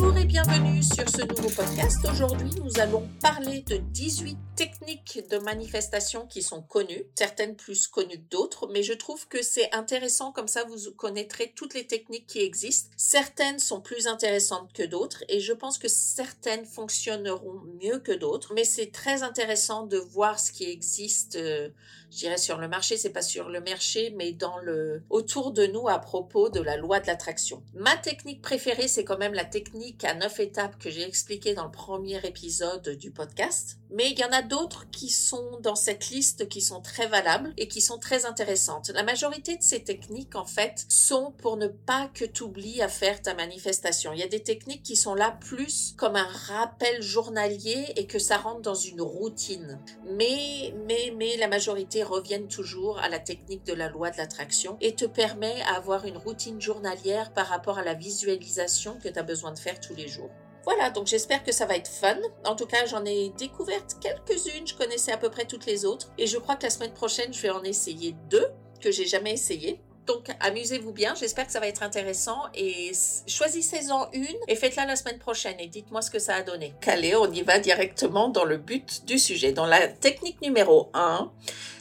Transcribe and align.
Bonjour 0.00 0.16
et 0.16 0.24
bienvenue 0.24 0.82
sur 0.82 1.06
ce 1.10 1.20
nouveau 1.26 1.50
podcast. 1.50 1.98
Aujourd'hui, 2.10 2.48
nous 2.64 2.80
allons 2.80 3.06
parler 3.20 3.60
de 3.68 3.76
18 3.76 4.38
techniques 4.56 5.28
de 5.30 5.36
manifestation 5.36 6.26
qui 6.26 6.40
sont 6.40 6.62
connues, 6.62 7.04
certaines 7.14 7.54
plus 7.54 7.86
connues 7.86 8.16
que 8.16 8.30
d'autres, 8.30 8.66
mais 8.72 8.82
je 8.82 8.94
trouve 8.94 9.28
que 9.28 9.42
c'est 9.42 9.70
intéressant 9.74 10.32
comme 10.32 10.48
ça 10.48 10.64
vous 10.64 10.90
connaîtrez 10.92 11.52
toutes 11.54 11.74
les 11.74 11.86
techniques 11.86 12.26
qui 12.26 12.40
existent. 12.40 12.88
Certaines 12.96 13.58
sont 13.58 13.82
plus 13.82 14.06
intéressantes 14.06 14.72
que 14.72 14.84
d'autres 14.84 15.22
et 15.28 15.38
je 15.38 15.52
pense 15.52 15.76
que 15.76 15.88
certaines 15.88 16.64
fonctionneront 16.64 17.60
mieux 17.82 17.98
que 17.98 18.12
d'autres, 18.12 18.54
mais 18.54 18.64
c'est 18.64 18.92
très 18.92 19.22
intéressant 19.22 19.84
de 19.86 19.98
voir 19.98 20.40
ce 20.40 20.50
qui 20.50 20.64
existe 20.64 21.36
euh, 21.36 21.68
je 22.10 22.16
dirais 22.16 22.38
sur 22.38 22.58
le 22.58 22.68
marché, 22.68 22.96
c'est 22.96 23.10
pas 23.10 23.22
sur 23.22 23.48
le 23.48 23.60
marché, 23.60 24.12
mais 24.16 24.32
dans 24.32 24.58
le 24.58 25.02
autour 25.10 25.52
de 25.52 25.66
nous 25.66 25.88
à 25.88 25.98
propos 25.98 26.48
de 26.48 26.60
la 26.60 26.76
loi 26.76 27.00
de 27.00 27.06
l'attraction. 27.06 27.62
Ma 27.74 27.96
technique 27.96 28.42
préférée, 28.42 28.88
c'est 28.88 29.04
quand 29.04 29.18
même 29.18 29.34
la 29.34 29.44
technique 29.44 30.04
à 30.04 30.14
neuf 30.14 30.40
étapes 30.40 30.78
que 30.78 30.90
j'ai 30.90 31.06
expliqué 31.06 31.54
dans 31.54 31.64
le 31.64 31.70
premier 31.70 32.18
épisode 32.26 32.88
du 32.96 33.10
podcast. 33.10 33.78
Mais 33.92 34.10
il 34.10 34.18
y 34.18 34.24
en 34.24 34.30
a 34.30 34.42
d'autres 34.42 34.88
qui 34.90 35.08
sont 35.08 35.58
dans 35.62 35.74
cette 35.74 36.10
liste 36.10 36.48
qui 36.48 36.60
sont 36.60 36.80
très 36.80 37.08
valables 37.08 37.52
et 37.56 37.66
qui 37.66 37.80
sont 37.80 37.98
très 37.98 38.24
intéressantes. 38.24 38.90
La 38.90 39.02
majorité 39.02 39.56
de 39.56 39.62
ces 39.62 39.82
techniques, 39.82 40.36
en 40.36 40.44
fait, 40.44 40.84
sont 40.88 41.32
pour 41.38 41.56
ne 41.56 41.66
pas 41.66 42.08
que 42.14 42.24
tu 42.24 42.44
oublies 42.44 42.82
à 42.82 42.88
faire 42.88 43.20
ta 43.20 43.34
manifestation. 43.34 44.12
Il 44.12 44.20
y 44.20 44.24
a 44.24 44.28
des 44.28 44.42
techniques 44.42 44.82
qui 44.82 44.96
sont 44.96 45.14
là 45.14 45.36
plus 45.40 45.94
comme 45.96 46.16
un 46.16 46.28
rappel 46.46 47.02
journalier 47.02 47.92
et 47.96 48.06
que 48.06 48.18
ça 48.18 48.36
rentre 48.36 48.62
dans 48.62 48.74
une 48.74 49.00
routine. 49.00 49.80
Mais, 50.16 50.74
mais, 50.86 51.12
mais 51.16 51.36
la 51.36 51.48
majorité 51.48 51.99
reviennent 52.02 52.48
toujours 52.48 52.98
à 52.98 53.08
la 53.08 53.18
technique 53.18 53.64
de 53.64 53.72
la 53.72 53.88
loi 53.88 54.10
de 54.10 54.16
l'attraction 54.16 54.76
et 54.80 54.94
te 54.94 55.04
permet 55.04 55.60
à 55.62 55.76
avoir 55.76 56.04
une 56.04 56.16
routine 56.16 56.60
journalière 56.60 57.32
par 57.32 57.46
rapport 57.46 57.78
à 57.78 57.84
la 57.84 57.94
visualisation 57.94 58.98
que 59.02 59.08
tu 59.08 59.18
as 59.18 59.22
besoin 59.22 59.52
de 59.52 59.58
faire 59.58 59.80
tous 59.80 59.94
les 59.94 60.08
jours. 60.08 60.30
Voilà, 60.64 60.90
donc 60.90 61.06
j'espère 61.06 61.42
que 61.42 61.52
ça 61.52 61.66
va 61.66 61.76
être 61.76 61.88
fun. 61.88 62.18
En 62.44 62.54
tout 62.54 62.66
cas, 62.66 62.84
j'en 62.86 63.04
ai 63.04 63.30
découvertes 63.38 63.96
quelques-unes, 64.00 64.66
je 64.66 64.74
connaissais 64.74 65.12
à 65.12 65.16
peu 65.16 65.30
près 65.30 65.46
toutes 65.46 65.66
les 65.66 65.84
autres. 65.84 66.12
Et 66.18 66.26
je 66.26 66.38
crois 66.38 66.56
que 66.56 66.64
la 66.64 66.70
semaine 66.70 66.92
prochaine, 66.92 67.32
je 67.32 67.40
vais 67.40 67.50
en 67.50 67.62
essayer 67.62 68.14
deux 68.28 68.46
que 68.80 68.90
j'ai 68.90 69.06
jamais 69.06 69.32
essayé. 69.32 69.80
Donc, 70.06 70.28
amusez-vous 70.40 70.92
bien. 70.92 71.14
J'espère 71.14 71.46
que 71.46 71.52
ça 71.52 71.60
va 71.60 71.68
être 71.68 71.82
intéressant. 71.82 72.38
Et 72.54 72.92
choisissez-en 73.26 74.10
une 74.12 74.26
et 74.48 74.56
faites-la 74.56 74.86
la 74.86 74.96
semaine 74.96 75.18
prochaine 75.18 75.56
et 75.58 75.66
dites-moi 75.66 76.02
ce 76.02 76.10
que 76.10 76.18
ça 76.18 76.34
a 76.34 76.42
donné. 76.42 76.74
Allez, 76.86 77.14
on 77.14 77.30
y 77.30 77.42
va 77.42 77.58
directement 77.58 78.28
dans 78.28 78.44
le 78.44 78.56
but 78.56 79.04
du 79.06 79.18
sujet. 79.18 79.52
Dans 79.52 79.66
la 79.66 79.88
technique 79.88 80.40
numéro 80.42 80.90
1, 80.94 81.30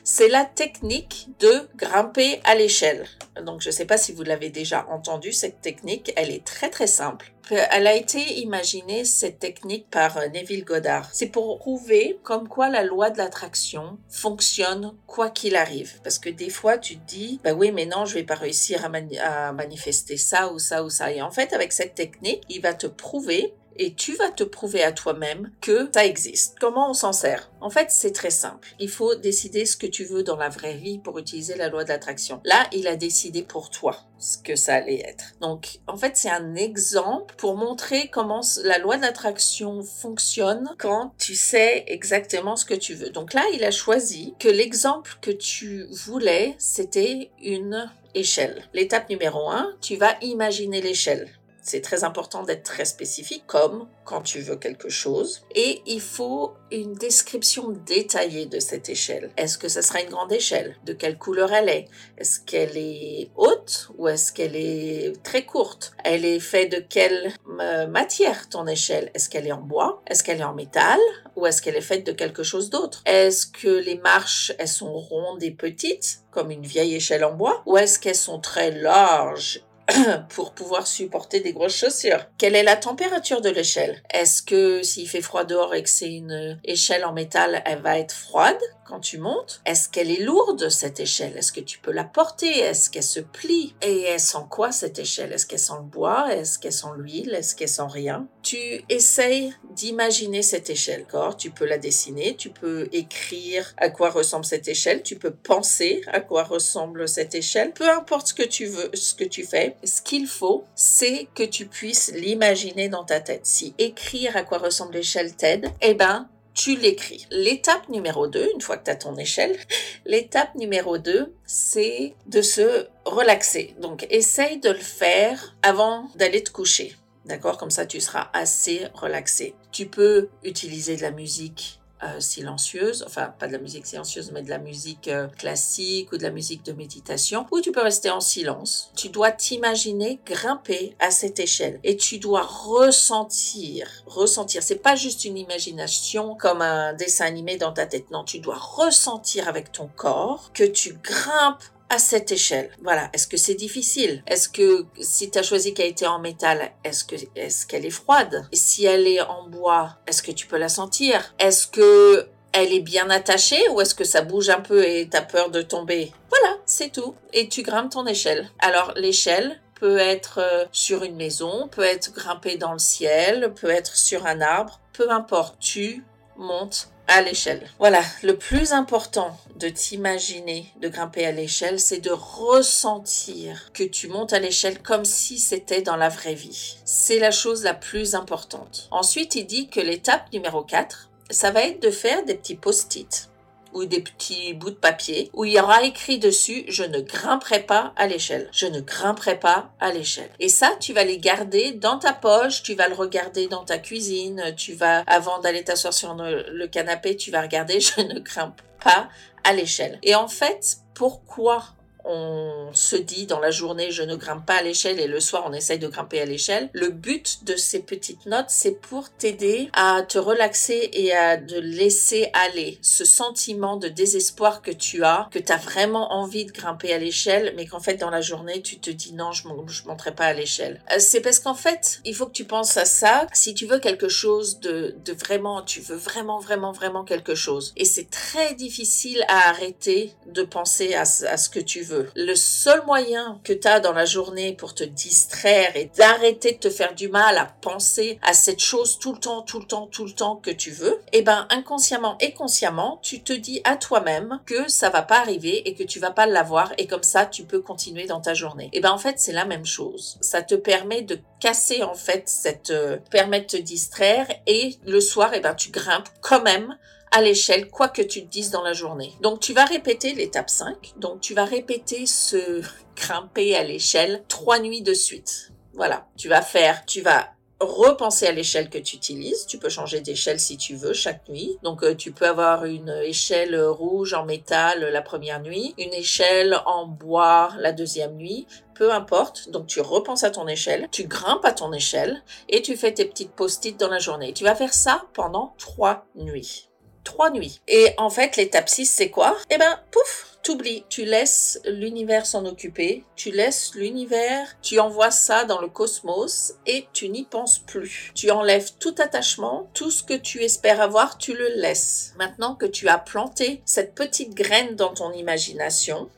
c'est 0.03 0.27
la 0.27 0.45
technique 0.45 1.27
de 1.39 1.67
grimper 1.75 2.39
à 2.43 2.55
l'échelle. 2.55 3.07
Donc, 3.43 3.61
je 3.61 3.69
ne 3.69 3.73
sais 3.73 3.85
pas 3.85 3.97
si 3.97 4.11
vous 4.11 4.23
l'avez 4.23 4.49
déjà 4.49 4.85
entendu, 4.89 5.31
cette 5.31 5.61
technique, 5.61 6.11
elle 6.15 6.31
est 6.31 6.45
très 6.45 6.69
très 6.69 6.87
simple. 6.87 7.31
Elle 7.55 7.88
a 7.88 7.95
été 7.95 8.39
imaginée, 8.39 9.05
cette 9.05 9.39
technique, 9.39 9.89
par 9.89 10.17
euh, 10.17 10.28
Neville 10.28 10.66
Goddard. 10.66 11.09
C'est 11.11 11.28
pour 11.28 11.58
prouver 11.59 12.19
comme 12.23 12.47
quoi 12.47 12.69
la 12.69 12.83
loi 12.83 13.09
de 13.09 13.17
l'attraction 13.17 13.97
fonctionne 14.09 14.94
quoi 15.08 15.30
qu'il 15.30 15.55
arrive. 15.55 16.00
Parce 16.03 16.20
que 16.20 16.30
des 16.30 16.50
fois, 16.50 16.77
tu 16.77 16.97
te 16.97 17.08
dis, 17.08 17.39
bah 17.44 17.53
oui, 17.53 17.72
mais 17.72 17.86
non, 17.86 18.05
je 18.05 18.16
vais 18.16 18.23
pas 18.23 18.36
réussir 18.36 18.86
à 18.86 19.52
manifester 19.52 20.17
ça 20.17 20.52
ou 20.52 20.59
ça 20.59 20.83
ou 20.83 20.89
ça. 20.89 21.11
Et 21.11 21.22
en 21.22 21.31
fait, 21.31 21.53
avec 21.53 21.72
cette 21.72 21.95
technique, 21.95 22.44
il 22.50 22.61
va 22.61 22.73
te 22.73 22.88
prouver 22.88 23.53
et 23.80 23.94
tu 23.94 24.13
vas 24.13 24.30
te 24.30 24.44
prouver 24.44 24.83
à 24.83 24.91
toi-même 24.91 25.52
que 25.61 25.89
ça 25.94 26.05
existe. 26.05 26.58
Comment 26.59 26.91
on 26.91 26.94
s'en 26.94 27.13
sert? 27.13 27.49
En 27.61 27.69
fait, 27.69 27.88
c'est 27.89 28.11
très 28.11 28.30
simple. 28.30 28.75
Il 28.80 28.89
faut 28.89 29.16
décider 29.16 29.66
ce 29.66 29.77
que 29.77 29.88
tu 29.88 30.03
veux 30.03 30.21
dans 30.21 30.36
la 30.36 30.49
vraie 30.49 30.75
vie 30.75 30.99
pour 30.99 31.17
utiliser 31.17 31.55
la 31.55 31.69
loi 31.69 31.86
de 31.86 31.89
l'attraction. 31.89 32.41
Là, 32.44 32.67
il 32.73 32.88
a 32.88 32.97
décidé 32.97 33.41
pour 33.41 33.69
toi 33.69 33.97
ce 34.19 34.38
que 34.38 34.58
ça 34.58 34.75
allait 34.75 35.02
être. 35.08 35.33
Donc, 35.39 35.80
en 35.88 35.95
fait, 35.95 36.17
c'est 36.17 36.30
un 36.30 36.55
exemple 36.55 37.36
pour 37.38 37.55
montrer 37.55 38.09
comment 38.09 38.41
la 38.63 38.77
loi 38.80 38.97
de 38.97 39.02
l'attraction 39.02 39.82
fonctionne 39.82 40.70
quand 40.77 41.14
tu 41.17 41.36
sais 41.36 41.86
exactement 41.87 42.58
ce 42.58 42.65
que 42.65 42.73
tu 42.73 42.93
veux. 42.95 43.09
Donc 43.09 43.33
là, 43.33 43.45
il 43.53 43.64
a 43.64 43.71
choisi 43.71 44.36
que 44.39 44.49
l'exemple 44.49 45.15
que 45.21 45.32
tu 45.32 45.86
voulais, 46.05 46.55
c'était 46.58 47.32
une 47.42 47.89
échelle. 48.14 48.64
L'étape 48.73 49.09
numéro 49.09 49.49
un, 49.49 49.71
tu 49.82 49.95
vas 49.95 50.15
imaginer 50.21 50.82
l'échelle. 50.82 51.30
C'est 51.69 51.81
très 51.81 52.03
important 52.03 52.41
d'être 52.41 52.63
très 52.63 52.83
spécifique, 52.83 53.43
comme 53.45 53.87
quand 54.03 54.23
tu 54.23 54.39
veux 54.39 54.55
quelque 54.55 54.89
chose. 54.89 55.43
Et 55.53 55.83
il 55.85 56.02
faut 56.02 56.55
une 56.71 56.95
description 56.95 57.69
détaillée 57.85 58.47
de 58.47 58.59
cette 58.59 58.89
échelle. 58.89 59.30
Est-ce 59.37 59.59
que 59.59 59.69
ça 59.69 59.83
sera 59.83 60.02
une 60.02 60.09
grande 60.09 60.31
échelle? 60.31 60.77
De 60.85 60.93
quelle 60.93 61.19
couleur 61.19 61.53
elle 61.53 61.69
est? 61.69 61.85
Est-ce 62.17 62.39
qu'elle 62.39 62.75
est 62.75 63.29
haute 63.35 63.91
ou 63.99 64.08
est-ce 64.08 64.33
qu'elle 64.33 64.55
est 64.55 65.13
très 65.21 65.45
courte? 65.45 65.93
Elle 66.03 66.25
est 66.25 66.39
faite 66.39 66.71
de 66.71 66.79
quelle 66.79 67.33
euh, 67.61 67.85
matière 67.85 68.49
ton 68.49 68.65
échelle? 68.65 69.11
Est-ce 69.13 69.29
qu'elle 69.29 69.45
est 69.45 69.52
en 69.52 69.61
bois? 69.61 70.02
Est-ce 70.08 70.23
qu'elle 70.23 70.39
est 70.39 70.43
en 70.43 70.55
métal? 70.55 70.99
Ou 71.35 71.45
est-ce 71.45 71.61
qu'elle 71.61 71.75
est 71.75 71.81
faite 71.81 72.03
de 72.03 72.13
quelque 72.13 72.41
chose 72.41 72.71
d'autre? 72.71 73.03
Est-ce 73.05 73.45
que 73.45 73.69
les 73.69 73.99
marches, 73.99 74.52
elles 74.58 74.67
sont 74.67 74.93
rondes 74.93 75.43
et 75.43 75.52
petites 75.52 76.21
comme 76.31 76.49
une 76.49 76.65
vieille 76.65 76.95
échelle 76.95 77.23
en 77.23 77.33
bois? 77.33 77.61
Ou 77.67 77.77
est-ce 77.77 77.99
qu'elles 77.99 78.15
sont 78.15 78.39
très 78.39 78.71
larges 78.71 79.63
pour 80.30 80.54
pouvoir 80.54 80.88
supporter 80.88 81.39
des 81.39 81.54
grosses 81.54 81.76
chaussures. 81.76 82.26
Quelle 82.38 82.55
est 82.55 82.64
la 82.64 82.76
température 82.76 83.42
de 83.42 83.50
l'échelle? 83.50 84.02
Est-ce 84.14 84.42
que 84.42 84.83
s'il 84.83 85.08
fait 85.08 85.22
froid 85.22 85.44
dehors 85.44 85.73
et 85.76 85.83
que 85.83 85.89
c'est 85.89 86.14
une 86.14 86.60
échelle 86.64 87.05
en 87.05 87.14
métal, 87.14 87.61
elle 87.66 87.82
va 87.82 88.00
être 88.00 88.14
froide? 88.14 88.60
Quand 88.89 89.00
tu 89.00 89.17
montes 89.17 89.61
Est-ce 89.66 89.89
qu'elle 89.89 90.11
est 90.11 90.23
lourde 90.23 90.70
cette 90.70 91.00
échelle? 91.00 91.38
Est-ce 91.38 91.52
que 91.52 91.60
tu 91.60 91.80
peux 91.80 91.92
la 91.92 92.04
porter? 92.04 92.60
Est-ce 92.60 92.89
qu'elle 92.89 93.04
se 93.04 93.20
plie? 93.20 93.76
Et 93.82 94.02
elle 94.02 94.20
sent 94.20 94.45
quoi 94.50 94.72
cette 94.72 95.00
échelle? 95.00 95.32
Est-ce 95.32 95.45
qu'elle 95.45 95.60
sent 95.60 95.73
le 95.77 95.83
bois? 95.83 96.33
Est-ce 96.33 96.60
qu'elle 96.60 96.73
sent 96.73 96.88
l'huile? 96.98 97.33
Est-ce 97.33 97.55
qu'elle 97.55 97.70
sent 97.70 97.88
rien? 97.89 98.27
Tu 98.44 98.83
essayes 98.89 99.54
d'imaginer 99.72 100.42
cette 100.42 100.70
échelle. 100.70 101.02
D'accord? 101.02 101.38
Tu 101.38 101.52
peux 101.52 101.66
la 101.66 101.77
dessiner, 101.77 102.36
tu 102.36 102.50
peux 102.50 102.89
écrire 102.92 103.73
à 103.77 103.89
quoi 103.89 104.10
ressemble 104.10 104.45
cette 104.45 104.67
échelle, 104.67 105.04
tu 105.04 105.17
peux 105.17 105.32
penser 105.32 106.02
à 106.08 106.20
quoi 106.20 106.44
ressemble 106.44 107.08
cette 107.08 107.36
échelle. 107.36 107.73
Peu 107.73 107.89
importe 107.89 108.27
ce 108.27 108.33
que 108.33 108.44
tu 108.44 108.66
veux, 108.66 108.89
ce 108.94 109.14
que 109.14 109.23
tu 109.23 109.44
fais, 109.44 109.76
ce 109.83 110.02
qu'il 110.02 110.27
faut, 110.27 110.66
c'est 110.76 111.27
que 111.36 111.44
tu 111.44 111.67
puisses 111.67 112.11
l'imaginer 112.14 112.89
dans 112.89 113.04
ta 113.04 113.20
tête. 113.20 113.45
Si 113.45 113.73
écrire 113.77 114.36
à 114.36 114.44
quoi 114.44 114.58
ressemble 114.58 114.94
l'échelle 114.94 115.36
t'aide, 115.36 115.71
eh 115.82 115.94
ben 115.94 116.27
tu 116.59 116.75
l'écris. 116.75 117.25
L'étape 117.31 117.87
numéro 117.87 118.27
2, 118.27 118.52
une 118.53 118.59
fois 118.59 118.75
que 118.75 118.83
tu 118.83 118.92
as 118.92 118.97
ton 118.97 119.15
échelle, 119.15 119.58
l'étape 120.05 120.53
numéro 120.55 120.97
2, 120.97 121.33
c'est 121.45 122.15
de 122.25 122.42
se 122.42 122.87
relaxer. 123.05 123.75
Donc, 123.80 124.05
essaye 124.09 124.59
de 124.59 124.70
le 124.70 124.80
faire 124.80 125.55
avant 125.61 126.09
d'aller 126.15 126.43
te 126.43 126.52
coucher. 126.52 126.97
D'accord? 127.23 127.58
Comme 127.58 127.71
ça, 127.71 127.86
tu 127.86 128.01
seras 128.01 128.30
assez 128.33 128.88
relaxé. 128.94 129.56
Tu 129.71 129.86
peux 129.86 130.27
utiliser 130.44 130.97
de 130.97 131.01
la 131.01 131.12
musique 131.12 131.78
euh, 132.04 132.19
silencieuse, 132.19 133.04
enfin 133.06 133.33
pas 133.38 133.48
de 133.48 133.51
la 133.51 133.60
musique 133.60 133.86
silencieuse, 133.86 134.31
mais 134.31 134.42
de 134.42 134.50
la 134.50 134.57
musique 134.57 135.07
euh, 135.07 135.27
classique 135.27 136.12
ou 136.12 136.18
de 136.18 136.24
la 136.24 136.31
musique 136.31 136.63
de 136.65 136.71
méditation, 136.71 137.45
ou 137.51 137.62
tu 137.62 137.71
peux 137.71 137.81
rester 137.81 138.10
en 138.10 138.21
silence. 138.21 138.92
Tu 138.95 139.10
dois 139.10 139.31
t'imaginer 139.31 140.19
grimper 140.25 140.95
à 141.00 141.12
cette 141.12 141.39
échelle 141.39 141.80
et 141.83 141.98
tu 141.98 142.18
dois 142.18 142.44
ressentir, 142.44 143.88
ressentir. 144.06 144.63
C'est 144.63 144.81
pas 144.81 144.95
juste 144.95 145.25
une 145.25 145.38
imagination 145.38 146.36
comme 146.36 146.62
un 146.62 146.94
dessin 146.94 147.25
animé 147.25 147.57
dans 147.57 147.74
ta 147.74 147.86
tête. 147.86 148.12
Non, 148.12 148.24
tu 148.24 148.39
dois 148.39 148.57
ressentir 148.57 149.48
avec 149.48 149.71
ton 149.71 149.89
corps 149.95 150.51
que 150.54 150.63
tu 150.63 150.94
grimpes 150.94 151.63
à 151.89 152.00
cette 152.00 152.31
échelle. 152.31 152.72
Voilà. 152.81 153.10
Est-ce 153.13 153.27
que 153.27 153.38
c'est 153.38 153.56
difficile? 153.56 154.24
Est-ce 154.27 154.50
que 154.50 154.86
si 155.00 155.30
tu 155.30 155.38
as 155.38 155.44
choisi 155.44 155.74
qu'elle 155.74 155.89
était 155.89 156.07
en 156.07 156.19
métal, 156.19 156.72
est-ce 156.83 157.04
que 157.04 157.16
est-ce 157.36 157.66
qu'elle 157.66 157.86
est 157.86 157.89
froide? 157.89 158.48
Et 158.51 158.56
si 158.56 158.86
elle 158.86 159.07
est 159.07 159.22
en 159.22 159.48
bois, 159.48 159.98
est-ce 160.07 160.24
que 160.24 160.31
tu 160.31 160.48
peux 160.48 160.57
la 160.57 160.69
sentir? 160.69 161.33
Est-ce 161.39 161.68
que 161.68 162.30
elle 162.51 162.74
est 162.74 162.80
bien 162.80 163.10
attachée 163.10 163.68
ou 163.69 163.81
est-ce 163.81 163.94
que 163.94 164.04
ça 164.04 164.22
bouge 164.22 164.50
un 164.50 164.62
peu 164.62 164.83
et 164.88 165.07
t'as 165.10 165.22
peur 165.22 165.50
de 165.51 165.62
tomber? 165.62 166.12
Voilà, 166.30 166.57
c'est 166.66 166.92
tout. 166.92 167.16
Et 167.33 167.48
tu 167.48 167.62
grimpes 167.62 167.92
ton 167.92 168.06
échelle. 168.06 168.50
Alors 168.59 168.94
l'échelle 168.95 169.59
peut 169.80 169.97
être 169.97 170.39
euh, 170.39 170.65
sur 170.71 171.03
une 171.03 171.15
maison, 171.15 171.69
peut 171.69 171.83
être 171.83 172.12
grimpée 172.13 172.57
dans 172.57 172.74
le 172.74 172.80
ciel, 172.80 173.53
peut 173.53 173.69
être 173.69 173.95
sur 173.95 174.25
un 174.25 174.42
arbre, 174.42 174.81
peu 174.94 175.09
importe. 175.09 175.57
Tu 175.59 176.03
montes 176.38 176.89
à 177.09 177.21
l'échelle. 177.21 177.67
Voilà, 177.79 178.01
le 178.23 178.38
plus 178.38 178.71
important 178.71 179.35
de 179.57 179.67
t'imaginer 179.67 180.71
de 180.79 180.88
grimper 180.88 181.25
à 181.25 181.31
l'échelle, 181.31 181.79
c'est 181.79 182.00
de 182.00 182.11
ressentir 182.11 183.71
que 183.73 183.83
tu 183.83 184.07
montes 184.07 184.31
à 184.31 184.39
l'échelle 184.39 184.81
comme 184.81 185.06
si 185.06 185.39
c'était 185.39 185.81
dans 185.81 185.97
la 185.97 186.09
vraie 186.09 186.35
vie. 186.35 186.77
C'est 186.85 187.19
la 187.19 187.31
chose 187.31 187.63
la 187.63 187.73
plus 187.73 188.15
importante. 188.15 188.88
Ensuite, 188.91 189.35
il 189.35 189.45
dit 189.45 189.67
que 189.69 189.81
l'étape 189.81 190.31
numéro 190.31 190.61
4, 190.61 191.09
ça 191.31 191.51
va 191.51 191.63
être 191.63 191.81
de 191.81 191.91
faire 191.91 192.23
des 192.25 192.35
petits 192.35 192.56
post-it 192.56 193.29
ou 193.74 193.86
des 193.86 194.01
petits 194.01 194.54
bouts 194.54 194.71
de 194.71 194.75
papier 194.75 195.30
où 195.33 195.45
il 195.45 195.54
y 195.54 195.60
aura 195.60 195.83
écrit 195.83 196.19
dessus 196.19 196.66
je 196.68 196.83
ne 196.83 197.00
grimperai 197.00 197.62
pas 197.62 197.94
à 197.95 198.07
l'échelle. 198.07 198.50
Je 198.51 198.66
ne 198.66 198.80
grimperai 198.80 199.39
pas 199.39 199.71
à 199.80 199.92
l'échelle. 199.92 200.30
Et 200.39 200.50
ça, 200.50 200.71
tu 200.80 200.94
vas 200.94 201.04
les 201.04 201.18
garder 201.18 201.71
dans 201.71 202.00
ta 202.00 202.13
poche, 202.13 202.63
tu 202.63 202.74
vas 202.74 202.88
le 202.88 202.95
regarder 202.95 203.48
dans 203.48 203.63
ta 203.63 203.77
cuisine, 203.77 204.54
tu 204.56 204.74
vas, 204.74 205.04
avant 205.07 205.39
d'aller 205.39 205.63
t'asseoir 205.63 205.94
sur 205.94 206.16
le 206.16 206.68
canapé, 206.68 207.16
tu 207.16 207.31
vas 207.31 207.42
regarder 207.42 207.80
je 207.80 208.01
ne 208.01 208.19
grimpe 208.19 208.62
pas 208.83 209.10
à 209.44 209.54
l'échelle. 209.54 210.00
Et 210.04 210.16
en 210.16 210.27
fait, 210.27 210.77
pourquoi? 210.94 211.63
On 212.05 212.69
se 212.73 212.95
dit 212.95 213.25
dans 213.25 213.39
la 213.39 213.51
journée 213.51 213.91
je 213.91 214.03
ne 214.03 214.15
grimpe 214.15 214.45
pas 214.45 214.55
à 214.55 214.61
l'échelle 214.61 214.99
et 214.99 215.07
le 215.07 215.19
soir 215.19 215.43
on 215.47 215.53
essaye 215.53 215.79
de 215.79 215.87
grimper 215.87 216.21
à 216.21 216.25
l'échelle. 216.25 216.69
Le 216.73 216.89
but 216.89 217.43
de 217.43 217.55
ces 217.55 217.79
petites 217.79 218.25
notes, 218.25 218.49
c'est 218.49 218.79
pour 218.79 219.09
t'aider 219.09 219.69
à 219.73 220.01
te 220.01 220.17
relaxer 220.17 220.89
et 220.93 221.13
à 221.13 221.37
de 221.37 221.59
laisser 221.59 222.29
aller 222.33 222.77
ce 222.81 223.05
sentiment 223.05 223.77
de 223.77 223.87
désespoir 223.87 224.61
que 224.61 224.71
tu 224.71 225.03
as, 225.03 225.29
que 225.31 225.39
tu 225.39 225.51
as 225.51 225.57
vraiment 225.57 226.13
envie 226.13 226.45
de 226.45 226.51
grimper 226.51 226.93
à 226.93 226.97
l'échelle, 226.97 227.53
mais 227.55 227.65
qu'en 227.65 227.79
fait 227.79 227.95
dans 227.95 228.09
la 228.09 228.21
journée 228.21 228.61
tu 228.61 228.79
te 228.79 228.89
dis 228.89 229.13
non, 229.13 229.31
je 229.31 229.47
ne 229.47 229.53
monterai 229.87 230.15
pas 230.15 230.25
à 230.25 230.33
l'échelle. 230.33 230.81
Euh, 230.91 230.99
c'est 230.99 231.21
parce 231.21 231.39
qu'en 231.39 231.53
fait, 231.53 232.01
il 232.05 232.15
faut 232.15 232.25
que 232.25 232.31
tu 232.31 232.45
penses 232.45 232.77
à 232.77 232.85
ça. 232.85 233.27
Si 233.33 233.53
tu 233.53 233.65
veux 233.65 233.79
quelque 233.79 234.09
chose 234.09 234.59
de, 234.59 234.95
vraiment, 235.19 235.61
tu 235.61 235.81
veux 235.81 235.95
vraiment, 235.95 236.39
vraiment, 236.39 236.71
vraiment 236.71 237.03
quelque 237.03 237.35
chose. 237.35 237.73
Et 237.77 237.85
c'est 237.85 238.09
très 238.09 238.53
difficile 238.55 239.23
à 239.27 239.49
arrêter 239.49 240.13
de 240.27 240.43
penser 240.43 240.93
à 240.93 241.05
ce 241.05 241.49
que 241.49 241.59
tu 241.59 241.81
veux 241.81 241.98
le 242.15 242.35
seul 242.35 242.85
moyen 242.85 243.39
que 243.43 243.53
tu 243.53 243.67
as 243.67 243.79
dans 243.79 243.93
la 243.93 244.05
journée 244.05 244.53
pour 244.53 244.73
te 244.73 244.83
distraire 244.83 245.75
et 245.75 245.91
d'arrêter 245.97 246.53
de 246.53 246.57
te 246.57 246.69
faire 246.69 246.95
du 246.95 247.09
mal 247.09 247.37
à 247.37 247.45
penser 247.61 248.19
à 248.21 248.33
cette 248.33 248.59
chose 248.59 248.99
tout 248.99 249.13
le 249.13 249.19
temps, 249.19 249.41
tout 249.41 249.59
le 249.59 249.65
temps, 249.65 249.87
tout 249.87 250.05
le 250.05 250.11
temps 250.11 250.35
que 250.35 250.51
tu 250.51 250.71
veux, 250.71 250.99
eh 251.13 251.21
ben 251.21 251.47
inconsciemment 251.49 252.17
et 252.19 252.33
consciemment, 252.33 252.99
tu 253.01 253.21
te 253.21 253.33
dis 253.33 253.61
à 253.63 253.75
toi-même 253.75 254.39
que 254.45 254.69
ça 254.69 254.89
va 254.89 255.01
pas 255.01 255.19
arriver 255.19 255.67
et 255.67 255.75
que 255.75 255.83
tu 255.83 255.99
vas 255.99 256.11
pas 256.11 256.25
l'avoir 256.25 256.73
et 256.77 256.87
comme 256.87 257.03
ça 257.03 257.25
tu 257.25 257.43
peux 257.43 257.61
continuer 257.61 258.05
dans 258.05 258.21
ta 258.21 258.33
journée. 258.33 258.69
Eh 258.73 258.81
ben 258.81 258.91
en 258.91 258.97
fait, 258.97 259.19
c'est 259.19 259.33
la 259.33 259.45
même 259.45 259.65
chose. 259.65 260.17
Ça 260.21 260.41
te 260.41 260.55
permet 260.55 261.01
de 261.01 261.19
casser 261.39 261.83
en 261.83 261.95
fait 261.95 262.27
cette 262.27 262.71
euh, 262.71 262.97
permet 263.11 263.41
de 263.41 263.45
te 263.45 263.57
distraire 263.57 264.27
et 264.45 264.77
le 264.85 264.99
soir 264.99 265.31
eh 265.33 265.39
ben 265.39 265.55
tu 265.55 265.71
grimpes 265.71 266.09
quand 266.21 266.41
même 266.41 266.77
à 267.11 267.21
l'échelle, 267.21 267.69
quoi 267.69 267.88
que 267.88 268.01
tu 268.01 268.23
te 268.23 268.27
dises 268.27 268.51
dans 268.51 268.63
la 268.63 268.73
journée. 268.73 269.13
Donc 269.21 269.39
tu 269.39 269.53
vas 269.53 269.65
répéter 269.65 270.13
l'étape 270.13 270.50
5. 270.50 270.94
Donc 270.97 271.21
tu 271.21 271.33
vas 271.33 271.45
répéter 271.45 272.06
ce 272.06 272.61
grimper 272.95 273.56
à 273.56 273.63
l'échelle 273.63 274.23
trois 274.27 274.59
nuits 274.59 274.81
de 274.81 274.94
suite. 274.94 275.51
Voilà, 275.73 276.07
tu 276.17 276.27
vas 276.27 276.41
faire, 276.41 276.85
tu 276.85 277.01
vas 277.01 277.29
repenser 277.59 278.25
à 278.25 278.31
l'échelle 278.31 278.69
que 278.69 278.77
tu 278.77 278.95
utilises. 278.95 279.45
Tu 279.45 279.57
peux 279.57 279.69
changer 279.69 280.01
d'échelle 280.01 280.39
si 280.39 280.57
tu 280.57 280.75
veux 280.75 280.94
chaque 280.94 281.27
nuit. 281.27 281.57
Donc 281.63 281.83
euh, 281.83 281.95
tu 281.95 282.11
peux 282.11 282.27
avoir 282.27 282.65
une 282.65 282.89
échelle 283.03 283.59
rouge 283.61 284.13
en 284.13 284.25
métal 284.25 284.81
la 284.81 285.01
première 285.01 285.41
nuit, 285.41 285.73
une 285.77 285.94
échelle 285.94 286.57
en 286.65 286.88
bois 286.88 287.51
la 287.57 287.71
deuxième 287.71 288.15
nuit. 288.15 288.47
Peu 288.75 288.94
importe, 288.94 289.50
donc 289.50 289.67
tu 289.67 289.81
repenses 289.81 290.23
à 290.23 290.31
ton 290.31 290.47
échelle, 290.47 290.88
tu 290.89 291.03
grimpes 291.03 291.44
à 291.44 291.51
ton 291.51 291.73
échelle 291.73 292.23
et 292.47 292.61
tu 292.61 292.77
fais 292.77 292.94
tes 292.94 293.03
petites 293.03 293.33
post-it 293.33 293.77
dans 293.77 293.89
la 293.89 294.00
journée. 294.00 294.31
Tu 294.31 294.45
vas 294.45 294.56
faire 294.56 294.73
ça 294.73 295.03
pendant 295.13 295.53
trois 295.57 296.06
nuits 296.15 296.69
trois 297.03 297.31
nuits. 297.31 297.61
Et 297.67 297.93
en 297.97 298.09
fait, 298.09 298.35
l'étape 298.35 298.69
6, 298.69 298.85
c'est 298.85 299.09
quoi? 299.09 299.37
Eh 299.49 299.57
ben, 299.57 299.79
pouf, 299.91 300.37
t'oublies, 300.43 300.85
tu 300.89 301.05
laisses 301.05 301.59
l'univers 301.65 302.25
s'en 302.25 302.45
occuper, 302.45 303.03
tu 303.15 303.31
laisses 303.31 303.75
l'univers, 303.75 304.47
tu 304.61 304.79
envoies 304.79 305.11
ça 305.11 305.45
dans 305.45 305.61
le 305.61 305.67
cosmos 305.67 306.53
et 306.65 306.87
tu 306.93 307.09
n'y 307.09 307.23
penses 307.23 307.59
plus. 307.59 308.11
Tu 308.15 308.31
enlèves 308.31 308.73
tout 308.79 308.95
attachement, 308.97 309.69
tout 309.73 309.91
ce 309.91 310.03
que 310.03 310.13
tu 310.13 310.41
espères 310.41 310.81
avoir, 310.81 311.17
tu 311.17 311.33
le 311.35 311.49
laisses. 311.55 312.13
Maintenant 312.17 312.55
que 312.55 312.65
tu 312.65 312.87
as 312.87 312.97
planté 312.97 313.61
cette 313.65 313.95
petite 313.95 314.33
graine 314.33 314.75
dans 314.75 314.93
ton 314.93 315.11
imagination, 315.11 316.09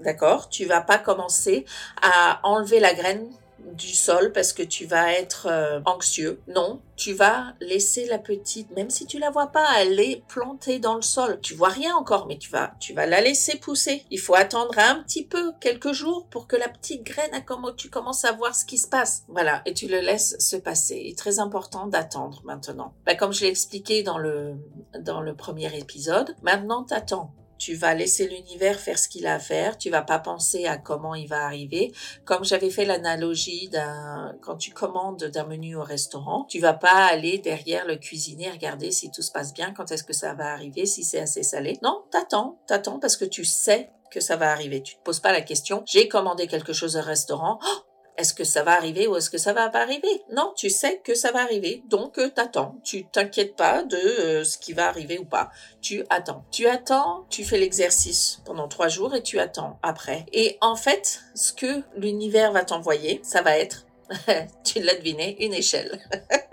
d'accord, 0.00 0.48
tu 0.48 0.64
vas 0.64 0.80
pas 0.80 0.98
commencer 0.98 1.64
à 2.00 2.40
enlever 2.42 2.80
la 2.80 2.94
graine 2.94 3.30
du 3.72 3.94
sol 3.94 4.32
parce 4.32 4.52
que 4.52 4.62
tu 4.62 4.86
vas 4.86 5.12
être 5.12 5.46
euh, 5.50 5.80
anxieux. 5.86 6.40
Non, 6.48 6.80
tu 6.96 7.12
vas 7.12 7.54
laisser 7.60 8.06
la 8.06 8.18
petite, 8.18 8.70
même 8.76 8.90
si 8.90 9.06
tu 9.06 9.18
la 9.18 9.30
vois 9.30 9.48
pas, 9.48 9.66
aller 9.76 10.22
planter 10.28 10.78
dans 10.78 10.94
le 10.94 11.02
sol. 11.02 11.40
Tu 11.40 11.54
vois 11.54 11.68
rien 11.68 11.94
encore, 11.96 12.26
mais 12.26 12.38
tu 12.38 12.50
vas, 12.50 12.74
tu 12.80 12.92
vas 12.92 13.06
la 13.06 13.20
laisser 13.20 13.58
pousser. 13.58 14.04
Il 14.10 14.20
faut 14.20 14.34
attendre 14.34 14.78
un 14.78 15.02
petit 15.02 15.24
peu, 15.24 15.52
quelques 15.60 15.92
jours, 15.92 16.26
pour 16.30 16.46
que 16.46 16.56
la 16.56 16.68
petite 16.68 17.04
graine, 17.04 17.30
tu 17.76 17.90
commences 17.90 18.24
à 18.24 18.32
voir 18.32 18.54
ce 18.54 18.64
qui 18.64 18.78
se 18.78 18.88
passe. 18.88 19.24
Voilà, 19.28 19.62
et 19.66 19.74
tu 19.74 19.88
le 19.88 20.00
laisses 20.00 20.36
se 20.38 20.56
passer. 20.56 21.00
Il 21.04 21.10
est 21.12 21.18
très 21.18 21.38
important 21.38 21.86
d'attendre 21.86 22.42
maintenant. 22.44 22.94
Bah, 23.06 23.14
comme 23.14 23.32
je 23.32 23.42
l'ai 23.42 23.50
expliqué 23.50 24.02
dans 24.02 24.18
le 24.18 24.54
dans 25.00 25.20
le 25.20 25.34
premier 25.34 25.76
épisode, 25.78 26.34
maintenant 26.42 26.84
t'attends 26.84 27.34
tu 27.62 27.74
vas 27.74 27.94
laisser 27.94 28.26
l'univers 28.26 28.80
faire 28.80 28.98
ce 28.98 29.08
qu'il 29.08 29.24
a 29.24 29.34
à 29.34 29.38
faire, 29.38 29.78
tu 29.78 29.88
vas 29.88 30.02
pas 30.02 30.18
penser 30.18 30.66
à 30.66 30.78
comment 30.78 31.14
il 31.14 31.28
va 31.28 31.44
arriver. 31.44 31.92
Comme 32.24 32.44
j'avais 32.44 32.70
fait 32.70 32.84
l'analogie 32.84 33.68
d'un, 33.68 34.34
quand 34.42 34.56
tu 34.56 34.72
commandes 34.72 35.22
d'un 35.22 35.44
menu 35.44 35.76
au 35.76 35.84
restaurant, 35.84 36.44
tu 36.48 36.58
vas 36.58 36.72
pas 36.72 37.06
aller 37.06 37.38
derrière 37.38 37.86
le 37.86 37.94
cuisinier 37.94 38.50
regarder 38.50 38.90
si 38.90 39.12
tout 39.12 39.22
se 39.22 39.30
passe 39.30 39.54
bien, 39.54 39.72
quand 39.72 39.92
est-ce 39.92 40.02
que 40.02 40.12
ça 40.12 40.34
va 40.34 40.52
arriver, 40.52 40.86
si 40.86 41.04
c'est 41.04 41.20
assez 41.20 41.44
salé. 41.44 41.78
Non, 41.84 42.02
t'attends, 42.10 42.58
t'attends 42.66 42.98
parce 42.98 43.16
que 43.16 43.24
tu 43.24 43.44
sais 43.44 43.90
que 44.10 44.18
ça 44.18 44.34
va 44.34 44.50
arriver. 44.50 44.82
Tu 44.82 44.96
te 44.96 45.02
poses 45.04 45.20
pas 45.20 45.30
la 45.30 45.40
question, 45.40 45.84
j'ai 45.86 46.08
commandé 46.08 46.48
quelque 46.48 46.72
chose 46.72 46.96
au 46.96 47.00
restaurant, 47.00 47.60
oh, 47.64 47.78
est-ce 48.16 48.34
que 48.34 48.44
ça 48.44 48.62
va 48.62 48.72
arriver 48.72 49.06
ou 49.06 49.16
est-ce 49.16 49.30
que 49.30 49.38
ça 49.38 49.52
va 49.52 49.68
pas 49.70 49.80
arriver? 49.82 50.22
Non, 50.32 50.52
tu 50.56 50.68
sais 50.70 51.00
que 51.02 51.14
ça 51.14 51.32
va 51.32 51.42
arriver, 51.42 51.82
donc 51.88 52.18
euh, 52.18 52.28
t'attends. 52.28 52.76
Tu 52.84 53.04
t'inquiètes 53.04 53.56
pas 53.56 53.82
de 53.82 53.96
euh, 53.96 54.44
ce 54.44 54.58
qui 54.58 54.72
va 54.72 54.88
arriver 54.88 55.18
ou 55.18 55.24
pas. 55.24 55.50
Tu 55.80 56.04
attends. 56.10 56.44
Tu 56.50 56.66
attends, 56.66 57.26
tu 57.30 57.44
fais 57.44 57.58
l'exercice 57.58 58.40
pendant 58.44 58.68
trois 58.68 58.88
jours 58.88 59.14
et 59.14 59.22
tu 59.22 59.38
attends 59.38 59.78
après. 59.82 60.26
Et 60.32 60.58
en 60.60 60.76
fait, 60.76 61.22
ce 61.34 61.52
que 61.52 61.82
l'univers 61.96 62.52
va 62.52 62.64
t'envoyer, 62.64 63.20
ça 63.22 63.42
va 63.42 63.58
être, 63.58 63.86
tu 64.64 64.80
l'as 64.80 64.94
deviné, 64.94 65.42
une 65.44 65.54
échelle. 65.54 65.98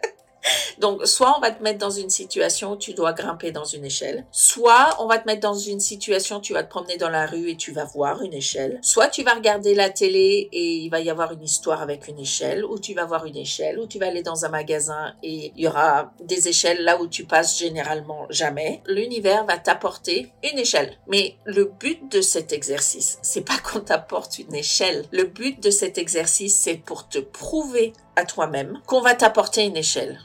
Donc, 0.79 1.05
soit 1.05 1.35
on 1.37 1.41
va 1.41 1.51
te 1.51 1.61
mettre 1.63 1.79
dans 1.79 1.89
une 1.89 2.09
situation 2.09 2.73
où 2.73 2.77
tu 2.77 2.93
dois 2.93 3.13
grimper 3.13 3.51
dans 3.51 3.65
une 3.65 3.85
échelle, 3.85 4.25
soit 4.31 4.95
on 4.99 5.07
va 5.07 5.17
te 5.17 5.27
mettre 5.27 5.41
dans 5.41 5.53
une 5.53 5.79
situation 5.79 6.37
où 6.37 6.41
tu 6.41 6.53
vas 6.53 6.63
te 6.63 6.69
promener 6.69 6.97
dans 6.97 7.09
la 7.09 7.25
rue 7.25 7.49
et 7.49 7.57
tu 7.57 7.71
vas 7.71 7.85
voir 7.85 8.21
une 8.21 8.33
échelle, 8.33 8.79
soit 8.81 9.07
tu 9.07 9.23
vas 9.23 9.33
regarder 9.33 9.73
la 9.73 9.89
télé 9.89 10.49
et 10.51 10.75
il 10.77 10.89
va 10.89 10.99
y 10.99 11.09
avoir 11.09 11.31
une 11.31 11.43
histoire 11.43 11.81
avec 11.81 12.07
une 12.07 12.19
échelle, 12.19 12.65
ou 12.65 12.79
tu 12.79 12.93
vas 12.93 13.05
voir 13.05 13.25
une 13.25 13.37
échelle, 13.37 13.79
ou 13.79 13.87
tu 13.87 13.99
vas 13.99 14.07
aller 14.07 14.23
dans 14.23 14.45
un 14.45 14.49
magasin 14.49 15.13
et 15.23 15.51
il 15.55 15.63
y 15.63 15.67
aura 15.67 16.11
des 16.23 16.47
échelles 16.47 16.83
là 16.83 17.01
où 17.01 17.07
tu 17.07 17.25
passes 17.25 17.57
généralement 17.57 18.25
jamais. 18.29 18.81
L'univers 18.87 19.45
va 19.45 19.57
t'apporter 19.57 20.31
une 20.43 20.59
échelle. 20.59 20.97
Mais 21.07 21.35
le 21.45 21.65
but 21.65 22.11
de 22.11 22.21
cet 22.21 22.53
exercice, 22.53 23.19
c'est 23.21 23.41
pas 23.41 23.57
qu'on 23.57 23.79
t'apporte 23.79 24.39
une 24.39 24.55
échelle. 24.55 25.05
Le 25.11 25.23
but 25.23 25.61
de 25.61 25.69
cet 25.69 25.97
exercice, 25.97 26.55
c'est 26.55 26.75
pour 26.75 27.07
te 27.07 27.19
prouver 27.19 27.93
à 28.15 28.25
toi-même 28.25 28.79
qu'on 28.85 29.01
va 29.01 29.15
t'apporter 29.15 29.63
une 29.63 29.77
échelle. 29.77 30.19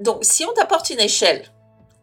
Donc, 0.00 0.24
si 0.24 0.44
on 0.44 0.52
t'apporte 0.52 0.90
une 0.90 1.00
échelle, 1.00 1.44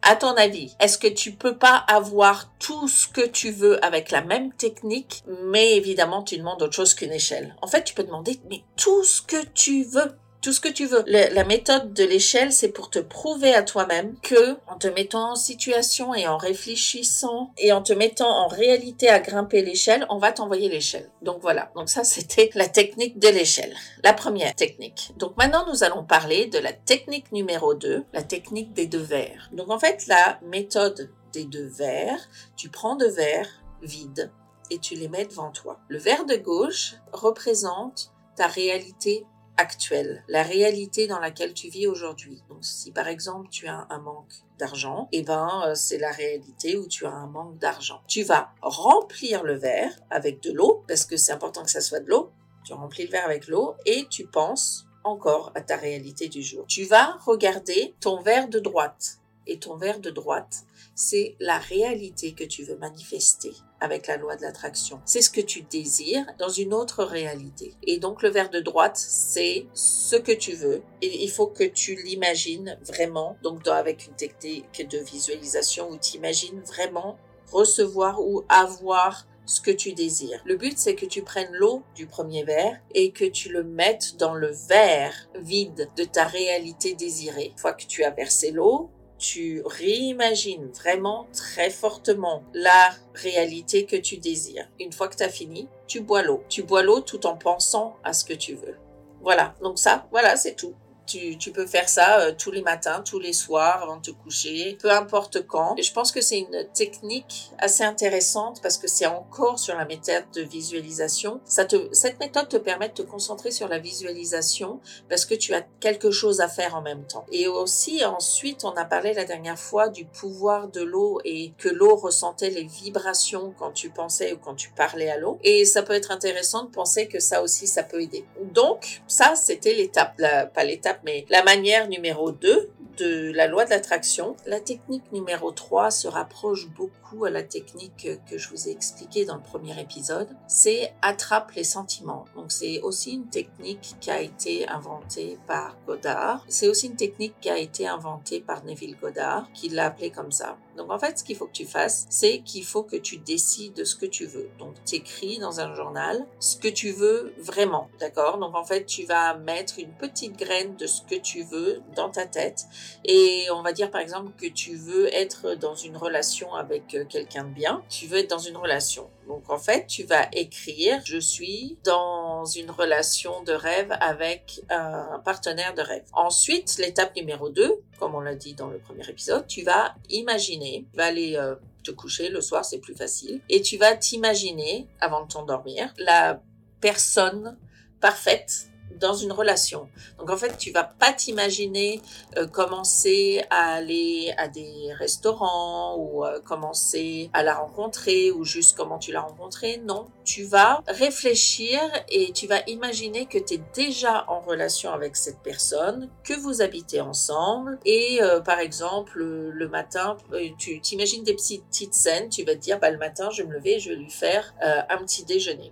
à 0.02 0.16
ton 0.16 0.36
avis, 0.36 0.76
est-ce 0.80 0.98
que 0.98 1.08
tu 1.08 1.32
peux 1.32 1.58
pas 1.58 1.78
avoir 1.88 2.52
tout 2.60 2.88
ce 2.88 3.08
que 3.08 3.26
tu 3.26 3.52
veux 3.52 3.84
avec 3.84 4.12
la 4.12 4.22
même 4.22 4.52
technique, 4.54 5.24
mais 5.46 5.76
évidemment, 5.76 6.24
tu 6.24 6.38
demandes 6.38 6.62
autre 6.62 6.76
chose 6.76 6.94
qu'une 6.94 7.14
échelle? 7.14 7.56
En 7.62 7.68
fait, 7.68 7.84
tu 7.84 7.94
peux 7.94 8.04
demander, 8.04 8.40
mais 8.50 8.64
tout 8.76 9.04
ce 9.04 9.22
que 9.22 9.46
tu 9.54 9.84
veux 9.84 10.18
tout 10.44 10.52
ce 10.52 10.60
que 10.60 10.70
tu 10.70 10.86
veux. 10.86 11.04
la 11.08 11.44
méthode 11.46 11.94
de 11.94 12.04
l'échelle, 12.04 12.52
c'est 12.52 12.74
pour 12.74 12.90
te 12.90 13.00
prouver 13.00 13.56
à 13.56 13.64
toi-même 13.64 14.16
que, 14.22 14.58
en 14.68 14.78
te 14.78 14.88
mettant 14.88 15.32
en 15.32 15.36
situation 15.36 16.14
et 16.14 16.28
en 16.28 16.38
réfléchissant 16.38 17.52
et 17.58 17.72
en 17.72 17.82
te 17.82 17.94
mettant 17.94 18.30
en 18.30 18.48
réalité 18.48 19.08
à 19.08 19.20
grimper 19.20 19.64
l'échelle, 19.64 20.06
on 20.10 20.18
va 20.18 20.34
t'envoyer 20.34 20.68
l'échelle. 20.68 21.10
Donc 21.22 21.40
voilà. 21.42 21.72
Donc 21.76 21.90
ça, 21.90 22.04
c'était 22.04 22.50
la 22.56 22.68
technique 22.68 23.20
de 23.20 23.30
l'échelle. 23.30 23.74
La 24.04 24.14
première 24.14 24.54
technique. 24.54 25.14
Donc 25.18 25.38
maintenant, 25.38 25.66
nous 25.72 25.84
allons 25.84 26.04
parler 26.04 26.48
de 26.48 26.60
la 26.60 26.74
technique 26.74 27.32
numéro 27.32 27.74
2, 27.74 28.06
la 28.12 28.22
technique 28.22 28.74
des 28.74 28.86
deux 28.86 29.00
verres. 29.00 29.50
Donc 29.54 29.72
en 29.72 29.80
fait, 29.80 30.08
la 30.08 30.40
méthode 30.44 31.10
des 31.32 31.46
deux 31.46 31.68
verres, 31.68 32.30
tu 32.58 32.70
prends 32.70 32.98
deux 32.98 33.10
verres 33.10 33.50
vides 33.82 34.30
et 34.70 34.78
tu 34.78 34.96
les 34.96 35.08
mets 35.08 35.26
devant 35.26 35.52
toi. 35.52 35.80
Le 35.88 36.00
verre 36.00 36.26
de 36.26 36.36
gauche 36.36 36.96
représente 37.14 38.12
ta 38.36 38.48
réalité 38.48 39.26
actuelle, 39.58 40.24
la 40.28 40.44
réalité 40.44 41.08
dans 41.08 41.20
laquelle 41.20 41.54
tu 41.54 41.70
vis 41.70 41.88
aujourd'hui. 41.88 42.42
Donc 42.50 42.60
si 42.62 42.92
par 42.92 43.08
exemple 43.08 43.48
tu 43.50 43.68
as 43.68 43.88
un 43.90 44.00
manque 44.00 44.34
d'argent, 44.58 45.08
eh 45.12 45.22
ben 45.22 45.64
euh, 45.66 45.76
c'est 45.76 45.98
la 45.98 46.12
réalité 46.12 46.78
où 46.78 46.88
tu 46.88 47.06
as 47.06 47.12
un 47.12 47.28
manque 47.28 47.58
d'argent. 47.58 48.02
Tu 48.08 48.24
vas 48.24 48.54
remplir 48.62 49.44
le 49.44 49.56
verre 49.56 49.92
avec 50.10 50.42
de 50.42 50.52
l'eau 50.52 50.84
parce 50.88 51.06
que 51.06 51.18
c'est 51.18 51.32
important 51.32 51.64
que 51.64 51.72
ça 51.72 51.82
soit 51.82 52.00
de 52.00 52.10
l'eau. 52.10 52.32
Tu 52.66 52.74
remplis 52.74 53.06
le 53.06 53.12
verre 53.12 53.26
avec 53.26 53.48
l'eau 53.48 53.76
et 53.86 54.08
tu 54.10 54.26
penses 54.26 54.86
encore 55.04 55.52
à 55.56 55.62
ta 55.62 55.76
réalité 55.76 56.30
du 56.30 56.42
jour. 56.42 56.66
Tu 56.68 56.86
vas 56.86 57.18
regarder 57.26 57.94
ton 58.00 58.22
verre 58.22 58.48
de 58.48 58.60
droite 58.60 59.20
et 59.48 59.60
ton 59.60 59.78
verre 59.78 60.00
de 60.00 60.10
droite, 60.10 60.64
c'est 60.96 61.36
la 61.40 61.58
réalité 61.58 62.34
que 62.34 62.44
tu 62.44 62.64
veux 62.64 62.78
manifester 62.78 63.54
avec 63.80 64.08
la 64.08 64.18
loi 64.18 64.36
de 64.36 64.44
l'attraction. 64.44 65.02
C'est 65.06 65.22
ce 65.22 65.30
que 65.30 65.42
tu 65.42 65.64
désires 65.64 66.26
dans 66.40 66.50
une 66.50 66.74
autre 66.74 67.04
réalité. 67.04 67.74
Et 67.84 68.00
donc 68.00 68.22
le 68.22 68.30
verre 68.30 68.50
de 68.50 68.60
droite, 68.60 68.98
c'est 68.98 69.66
ce 69.74 70.16
que 70.16 70.32
tu 70.32 70.54
veux. 70.54 70.82
Et 71.02 71.24
il 71.24 71.30
faut 71.30 71.48
que 71.48 71.64
tu 71.66 71.96
l'imagines 71.96 72.78
vraiment, 72.86 73.38
donc 73.44 73.68
avec 73.68 74.08
une 74.08 74.16
technique 74.16 74.88
de 74.90 74.98
visualisation 75.00 75.90
où 75.90 75.98
tu 75.98 76.18
imagines 76.18 76.62
vraiment 76.62 77.18
recevoir 77.52 78.22
ou 78.22 78.44
avoir 78.50 79.28
ce 79.46 79.62
que 79.62 79.72
tu 79.72 79.94
désires. 79.94 80.42
Le 80.46 80.56
but, 80.56 80.78
c'est 80.78 80.96
que 80.96 81.06
tu 81.06 81.22
prennes 81.22 81.52
l'eau 81.54 81.84
du 81.96 82.08
premier 82.08 82.44
verre 82.44 82.80
et 82.94 83.12
que 83.12 83.26
tu 83.26 83.50
le 83.50 83.64
mettes 83.64 84.16
dans 84.18 84.34
le 84.34 84.52
verre 84.52 85.14
vide 85.36 85.90
de 85.98 86.04
ta 86.04 86.24
réalité 86.26 86.94
désirée. 86.94 87.52
Une 87.52 87.58
fois 87.58 87.74
que 87.74 87.86
tu 87.86 88.04
as 88.04 88.12
versé 88.12 88.52
l'eau, 88.52 88.90
tu 89.24 89.62
réimagines 89.66 90.70
vraiment 90.74 91.28
très 91.32 91.70
fortement 91.70 92.44
la 92.54 92.90
réalité 93.14 93.86
que 93.86 93.96
tu 93.96 94.18
désires. 94.18 94.68
Une 94.82 94.92
fois 94.92 95.08
que 95.08 95.16
tu 95.16 95.24
as 95.24 95.30
fini, 95.30 95.70
tu 95.88 96.02
bois 96.02 96.24
l'eau. 96.24 96.44
Tu 96.50 96.62
bois 96.62 96.84
l'eau 96.84 97.00
tout 97.00 97.26
en 97.26 97.38
pensant 97.38 97.96
à 98.04 98.12
ce 98.12 98.26
que 98.26 98.34
tu 98.34 98.54
veux. 98.54 98.76
Voilà, 99.22 99.56
donc 99.62 99.80
ça, 99.80 100.08
voilà, 100.12 100.36
c'est 100.36 100.56
tout. 100.56 100.74
Tu, 101.06 101.38
tu, 101.38 101.52
peux 101.52 101.66
faire 101.66 101.90
ça 101.90 102.20
euh, 102.20 102.34
tous 102.38 102.52
les 102.52 102.62
matins, 102.62 103.02
tous 103.06 103.20
les 103.20 103.34
soirs, 103.34 103.84
avant 103.84 103.98
de 103.98 104.02
te 104.02 104.12
coucher, 104.12 104.78
peu 104.82 104.92
importe 104.92 105.46
quand. 105.46 105.76
Et 105.78 105.84
je 105.84 105.94
pense 105.94 106.12
que 106.12 106.22
c'est 106.22 106.40
une 106.40 106.68
technique 106.74 107.52
assez 107.60 107.84
intéressante 107.84 108.62
parce 108.62 108.78
que 108.78 108.88
c'est 108.88 109.06
encore 109.06 109.60
sur 109.60 109.76
la 109.76 109.86
méthode 109.86 110.24
de 110.34 110.42
visualisation. 110.42 111.42
Ça 111.46 111.66
te, 111.66 111.94
cette 111.94 112.20
méthode 112.20 112.48
te 112.48 112.58
permet 112.58 112.90
de 112.90 112.94
te 112.94 113.02
concentrer 113.02 113.52
sur 113.52 113.68
la 113.68 113.80
visualisation 113.80 114.80
parce 115.10 115.26
que 115.26 115.36
tu 115.36 115.54
as 115.54 115.62
quelque 115.80 116.12
chose 116.12 116.42
à 116.42 116.48
faire 116.48 116.76
en 116.76 116.82
même 116.82 117.06
temps. 117.06 117.26
Et 117.32 117.48
aussi, 117.48 118.04
ensuite, 118.06 118.64
on 118.64 118.72
a 118.72 118.86
parlé 118.86 119.14
la 119.14 119.26
dernière 119.26 119.60
fois 119.60 119.90
du 119.90 120.06
pouvoir 120.06 120.70
de 120.70 120.82
l'eau 120.82 121.20
et 121.26 121.54
que 121.58 121.70
l'eau 121.70 121.96
ressentait 121.96 122.50
les 122.50 122.64
vibrations 122.64 123.54
quand 123.58 123.72
tu 123.72 123.90
pensais 123.90 124.34
ou 124.34 124.38
quand 124.38 124.56
tu 124.56 124.70
parlais 124.72 125.10
à 125.10 125.18
l'eau. 125.18 125.40
Et 125.44 125.66
ça 125.66 125.84
peut 125.84 125.94
être 125.94 126.12
intéressant 126.12 126.64
de 126.64 126.70
penser 126.70 127.08
que 127.08 127.20
ça 127.20 127.42
aussi, 127.42 127.68
ça 127.68 127.84
peut 127.84 128.02
aider. 128.02 128.26
Donc, 128.42 129.02
ça, 129.08 129.36
c'était 129.36 129.74
l'étape, 129.74 130.22
pas 130.54 130.64
l'étape, 130.64 130.93
mais 131.04 131.26
la 131.30 131.44
manière 131.44 131.88
numéro 131.88 132.32
2 132.32 132.70
de 132.98 133.32
la 133.32 133.48
loi 133.48 133.66
de 133.66 133.70
l'attraction. 133.70 134.36
La 134.46 134.60
technique 134.60 135.12
numéro 135.12 135.52
3 135.52 135.92
se 135.92 136.08
rapproche 136.08 136.70
beaucoup 136.70 137.26
à 137.26 137.30
la 137.30 137.44
technique 137.44 138.08
que 138.30 138.38
je 138.38 138.50
vous 138.50 138.68
ai 138.68 138.72
expliquée 138.72 139.26
dans 139.26 139.36
le 139.36 139.42
premier 139.42 139.80
épisode. 139.80 140.30
C'est 140.48 140.94
attrape 141.02 141.52
les 141.52 141.64
sentiments. 141.64 142.26
Donc 142.36 142.52
c'est 142.52 142.82
aussi 142.82 143.14
une 143.14 143.28
technique 143.28 143.96
qui 144.00 144.12
a 144.12 144.22
été 144.22 144.68
inventée 144.68 145.38
par 145.48 145.78
Godard. 145.86 146.44
C'est 146.48 146.68
aussi 146.68 146.88
une 146.88 146.96
technique 146.96 147.36
qui 147.42 147.50
a 147.50 147.58
été 147.58 147.88
inventée 147.88 148.42
par 148.42 148.64
Neville 148.66 148.98
Goddard, 149.00 149.48
qui 149.54 149.70
l'a 149.70 149.86
appelée 149.86 150.12
comme 150.12 150.32
ça. 150.32 150.58
Donc 150.78 150.92
en 150.92 150.98
fait, 150.98 151.20
ce 151.20 151.24
qu'il 151.24 151.36
faut 151.36 151.46
que 151.46 151.52
tu 151.52 151.66
fasses, 151.66 152.08
c'est 152.10 152.40
qu'il 152.40 152.66
faut 152.66 152.84
que 152.84 152.96
tu 152.96 153.18
décides 153.18 153.74
de 153.74 153.84
ce 153.84 153.96
que 153.96 154.06
tu 154.06 154.26
veux. 154.26 154.50
Donc 154.58 154.74
tu 154.86 154.96
écris 154.96 155.38
dans 155.40 155.60
un 155.60 155.76
journal 155.76 156.26
ce 156.40 156.58
que 156.58 156.68
tu 156.68 156.92
veux 156.92 157.34
vraiment, 157.38 157.90
d'accord? 158.00 158.40
Donc 158.40 158.56
en 158.56 158.64
fait, 158.64 158.86
tu 158.86 159.06
vas 159.06 159.36
mettre 159.36 159.80
une 159.80 159.94
petite 159.94 160.38
graine 160.38 160.76
de 160.76 160.88
ce 160.88 161.02
que 161.04 161.16
tu 161.16 161.44
veux 161.44 161.82
dans 161.96 162.10
ta 162.10 162.26
tête 162.26 162.66
et 163.06 163.48
on 163.52 163.62
va 163.62 163.74
dire 163.74 163.92
par 163.92 164.02
exemple 164.02 164.32
que 164.38 164.48
tu 164.48 164.76
veux 164.76 165.14
être 165.14 165.56
dans 165.56 165.76
une 165.76 165.98
relation 165.98 166.54
avec 166.54 166.96
euh, 166.96 167.06
quelqu'un 167.06 167.44
de 167.44 167.54
bien, 167.54 167.84
tu 167.90 168.08
veux 168.08 168.20
être 168.20 168.30
dans 168.30 168.38
une 168.38 168.58
relation. 168.58 169.10
Donc 169.28 169.50
en 169.50 169.58
fait, 169.58 169.88
tu 169.88 170.04
vas 170.04 170.28
écrire 170.34 171.02
je 171.06 171.18
suis 171.18 171.78
dans 171.84 172.46
une 172.46 172.72
relation 172.72 173.44
de 173.44 173.54
rêve 173.54 173.96
avec 174.02 174.62
un 174.70 175.22
partenaire 175.24 175.74
de 175.74 175.82
rêve. 175.82 176.04
Ensuite, 176.14 176.78
l'étape 176.78 177.16
numéro 177.16 177.50
2, 177.50 177.82
comme 178.00 178.16
on 178.16 178.22
l'a 178.22 178.36
dit 178.36 178.54
dans 178.54 178.68
le 178.68 178.80
premier 178.80 179.08
épisode, 179.10 179.48
tu 179.48 179.64
vas 179.64 179.96
imaginer, 180.10 180.86
tu 180.92 180.98
vas 180.98 181.06
aller 181.06 181.36
euh, 181.36 181.56
te 181.84 181.92
coucher 181.92 182.30
le 182.30 182.42
soir, 182.42 182.66
c'est 182.66 182.80
plus 182.80 182.96
facile, 182.96 183.42
et 183.50 183.62
tu 183.62 183.78
vas 183.78 183.96
t'imaginer 183.96 184.88
avant 185.00 185.24
de 185.24 185.32
t'endormir 185.32 185.94
la 185.98 186.42
personne 186.82 187.58
parfaite 188.00 188.73
dans 189.00 189.14
une 189.14 189.32
relation. 189.32 189.90
Donc 190.18 190.30
en 190.30 190.38
fait, 190.38 190.58
tu 190.58 190.72
vas 190.72 190.84
pas 190.84 191.14
t'imaginer 191.14 192.02
euh, 192.38 192.48
commencer 192.48 193.44
à 193.50 193.76
aller 193.76 194.34
à 194.38 194.48
des 194.48 194.94
restaurants 194.94 195.98
ou 195.98 196.26
euh, 196.26 196.40
commencer 196.42 197.30
à 197.34 197.44
la 197.44 197.56
rencontrer 197.56 198.32
ou 198.32 198.44
juste 198.44 198.76
comment 198.76 199.00
tu 199.00 199.12
l'as 199.12 199.22
rencontrée. 199.22 199.82
Non, 199.86 200.08
tu 200.24 200.44
vas 200.44 200.82
réfléchir 200.88 201.80
et 202.10 202.32
tu 202.34 202.48
vas 202.48 202.62
imaginer 202.68 203.26
que 203.26 203.38
tu 203.38 203.56
es 203.56 203.62
déjà 203.74 204.26
en 204.28 204.40
relation 204.40 204.92
avec 204.92 205.16
cette 205.16 205.40
personne, 205.40 206.10
que 206.24 206.34
vous 206.34 206.62
habitez 206.62 207.02
ensemble 207.02 207.80
et 207.86 208.22
euh, 208.22 208.40
par 208.42 208.60
exemple 208.60 209.20
le 209.24 209.68
matin, 209.68 210.18
tu 210.58 210.80
t'imagines 210.82 211.24
des 211.24 211.34
petites, 211.34 211.94
scènes, 211.94 212.30
tu 212.30 212.44
vas 212.44 212.56
te 212.56 212.60
dire 212.60 212.80
bah, 212.80 212.92
le 212.92 212.98
matin 212.98 213.30
je 213.32 213.42
vais 213.42 213.50
me 213.50 213.54
lever 213.54 213.80
je 213.80 213.90
vais 213.90 213.96
lui 213.96 214.10
faire 214.10 214.54
un 214.62 214.98
petit 214.98 215.24
déjeuner 215.26 215.72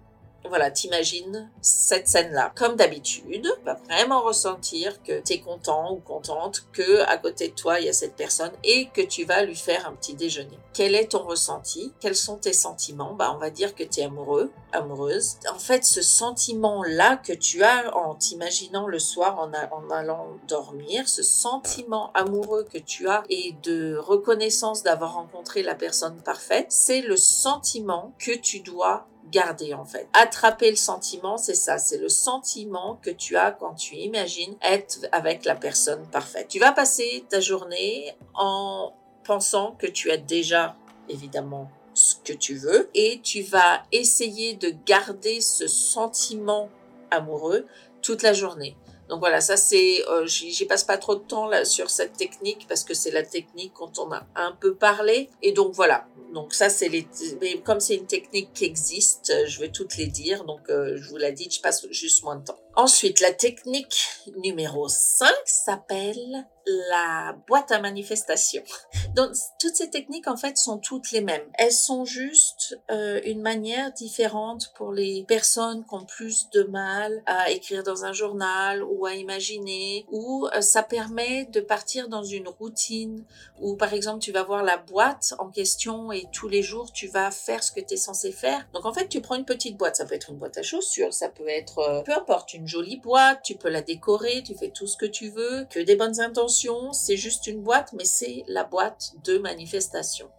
voilà, 0.50 0.72
t'imagines 0.72 1.50
cette 1.62 2.08
scène-là. 2.08 2.52
Comme 2.56 2.76
d'habitude, 2.76 3.44
tu 3.44 3.66
vas 3.66 3.80
vraiment 3.90 4.22
ressentir 4.22 5.02
que 5.04 5.22
tu 5.22 5.34
es 5.34 5.40
content 5.40 5.94
ou 5.94 5.98
contente 5.98 6.66
que 6.74 7.02
à 7.04 7.18
côté 7.18 7.50
de 7.50 7.54
toi, 7.54 7.80
il 7.80 7.86
y 7.86 7.90
a 7.90 7.94
cette 7.94 8.16
personne 8.16 8.52
et 8.64 8.90
que 8.90 9.02
tu 9.02 9.24
vas 9.24 9.44
lui 9.44 9.56
faire 9.56 9.88
un 9.88 9.94
petit 9.94 10.14
déjeuner. 10.14 10.58
Quel 10.74 10.96
est 10.96 11.12
ton 11.12 11.24
ressenti? 11.24 11.94
Quels 12.00 12.16
sont 12.16 12.38
tes 12.38 12.54
sentiments? 12.54 13.14
Bah, 13.14 13.32
on 13.36 13.40
va 13.40 13.50
dire 13.50 13.76
que 13.76 13.84
tu 13.84 14.00
es 14.00 14.04
amoureux, 14.04 14.52
amoureuse. 14.72 15.38
En 15.54 15.60
fait, 15.60 15.84
ce 15.84 16.02
sentiment-là 16.02 17.18
que 17.18 17.34
tu 17.34 17.64
as 17.64 17.96
en 17.96 18.16
t'imaginant 18.16 18.88
le 18.88 19.00
soir 19.00 19.40
en 19.40 19.52
allant 19.92 20.28
dormir, 20.48 21.08
ce 21.08 21.24
sentiment 21.24 22.12
amoureux 22.14 22.66
que 22.72 22.78
tu 22.78 23.08
as 23.08 23.24
et 23.30 23.56
de 23.64 23.96
reconnaissance 23.98 24.84
d'avoir 24.84 25.16
rencontré 25.16 25.62
la 25.62 25.76
personne 25.76 26.22
parfaite, 26.22 26.68
c'est 26.70 27.02
le 27.02 27.18
sentiment 27.18 28.14
que 28.18 28.32
tu 28.32 28.62
dois 28.62 29.08
garder 29.32 29.74
en 29.74 29.86
fait. 29.86 30.08
Attraper 30.14 30.70
le 30.70 30.76
sentiment, 30.76 31.38
c'est 31.38 31.56
ça, 31.56 31.78
c'est 31.78 31.98
le 31.98 32.10
sentiment 32.10 33.00
que 33.02 33.10
tu 33.10 33.38
as 33.38 33.52
quand 33.52 33.76
tu 33.76 33.96
imagines 33.96 34.56
être 34.62 35.08
avec 35.12 35.46
la 35.46 35.56
personne 35.56 36.06
parfaite. 36.08 36.48
Tu 36.50 36.60
vas 36.60 36.72
passer 36.72 37.26
ta 37.30 37.40
journée 37.40 38.16
en 38.34 38.94
pensant 39.24 39.76
que 39.78 39.88
tu 39.88 40.12
as 40.12 40.18
déjà 40.18 40.76
évidemment 41.10 41.70
ce 41.94 42.16
que 42.24 42.34
tu 42.34 42.56
veux 42.56 42.90
et 42.94 43.20
tu 43.22 43.42
vas 43.42 43.84
essayer 43.92 44.54
de 44.54 44.74
garder 44.86 45.42
ce 45.42 45.68
sentiment 45.68 46.70
amoureux 47.12 47.68
toute 48.02 48.24
la 48.24 48.34
journée. 48.34 48.76
Donc 49.12 49.20
voilà, 49.20 49.42
ça 49.42 49.58
c'est, 49.58 50.08
euh, 50.08 50.26
j'y 50.26 50.66
passe 50.66 50.86
pas 50.86 50.98
trop 50.98 51.16
de 51.16 51.20
temps 51.20 51.46
là 51.46 51.66
sur 51.66 51.90
cette 51.90 52.16
technique 52.16 52.66
parce 52.70 52.86
que 52.86 52.94
c'est 52.94 53.12
la 53.12 53.24
technique 53.24 53.74
quand 53.74 54.00
on 54.00 54.10
a 54.14 54.26
un 54.38 54.54
peu 54.54 54.74
parlé. 54.74 55.30
Et 55.42 55.52
donc 55.52 55.74
voilà, 55.74 56.08
donc 56.34 56.54
ça 56.54 56.70
c'est 56.70 56.88
les, 56.88 57.06
mais 57.42 57.60
comme 57.60 57.82
c'est 57.82 57.96
une 57.96 58.08
technique 58.08 58.54
qui 58.54 58.64
existe, 58.64 59.34
je 59.48 59.60
vais 59.60 59.68
toutes 59.68 59.98
les 59.98 60.08
dire. 60.08 60.46
Donc 60.46 60.62
euh, 60.70 60.96
je 60.96 61.10
vous 61.10 61.18
l'ai 61.18 61.34
dit, 61.34 61.50
je 61.52 61.60
passe 61.60 61.86
juste 61.92 62.24
moins 62.24 62.38
de 62.38 62.46
temps. 62.46 62.58
Ensuite, 62.78 63.20
la 63.20 63.34
technique 63.34 64.08
numéro 64.38 64.88
5 64.88 65.30
s'appelle 65.44 66.48
la 66.90 67.36
boîte 67.48 67.72
à 67.72 67.80
manifestation. 67.80 68.64
Donc, 69.16 69.32
toutes 69.60 69.76
ces 69.76 69.90
techniques, 69.90 70.28
en 70.28 70.38
fait, 70.38 70.58
sont 70.58 70.78
toutes 70.78 71.12
les 71.12 71.22
mêmes. 71.22 71.46
Elles 71.58 71.72
sont 71.72 72.06
juste 72.06 72.80
euh, 72.90 73.20
une 73.26 73.42
manière 73.42 73.92
différente 73.92 74.72
pour 74.76 74.92
les 74.92 75.26
personnes 75.28 75.86
qui 75.86 75.94
ont 75.94 76.06
plus 76.06 76.50
de 76.52 76.64
mal 76.64 77.22
à 77.26 77.50
écrire 77.52 77.84
dans 77.84 78.06
un 78.06 78.14
journal 78.14 78.84
ou 78.84 79.06
à 79.06 79.16
imaginer, 79.16 80.06
ou 80.10 80.48
euh, 80.56 80.62
ça 80.62 80.84
permet 80.84 81.46
de 81.46 81.60
partir 81.60 82.10
dans 82.10 82.24
une 82.24 82.48
routine 82.48 83.26
où, 83.60 83.76
par 83.76 83.94
exemple, 83.94 84.20
tu 84.20 84.32
vas 84.32 84.44
voir 84.44 84.64
la 84.64 84.78
boîte 84.78 85.34
en 85.40 85.50
question 85.50 86.12
et 86.12 86.28
tous 86.32 86.48
les 86.48 86.64
jours, 86.64 86.92
tu 86.92 87.08
vas 87.08 87.32
faire 87.32 87.64
ce 87.64 87.72
que 87.72 87.80
tu 87.80 87.94
es 87.94 87.98
censé 87.98 88.32
faire. 88.32 88.68
Donc, 88.74 88.86
en 88.86 88.94
fait, 88.94 89.08
tu 89.08 89.22
prends 89.22 89.36
une 89.36 89.46
petite 89.46 89.78
boîte. 89.78 89.96
Ça 89.96 90.06
peut 90.06 90.16
être 90.16 90.30
une 90.30 90.38
boîte 90.38 90.58
à 90.58 90.64
chaussures, 90.64 91.14
ça 91.14 91.30
peut 91.30 91.48
être, 91.48 91.80
euh, 91.80 92.02
peu 92.02 92.14
importe, 92.14 92.54
une 92.54 92.68
jolie 92.68 92.98
boîte, 92.98 93.42
tu 93.44 93.56
peux 93.56 93.70
la 93.70 93.82
décorer, 93.82 94.44
tu 94.44 94.56
fais 94.56 94.70
tout 94.70 94.88
ce 94.88 94.98
que 94.98 95.06
tu 95.06 95.30
veux, 95.30 95.66
que 95.70 95.80
des 95.80 95.96
bonnes 95.96 96.20
intentions, 96.20 96.61
c'est 96.92 97.18
juste 97.18 97.48
une 97.48 97.62
boîte, 97.62 97.94
mais 97.94 98.06
c'est 98.06 98.44
la 98.48 98.64
boîte 98.64 99.12
de 99.24 99.38
manifestation. 99.38 100.30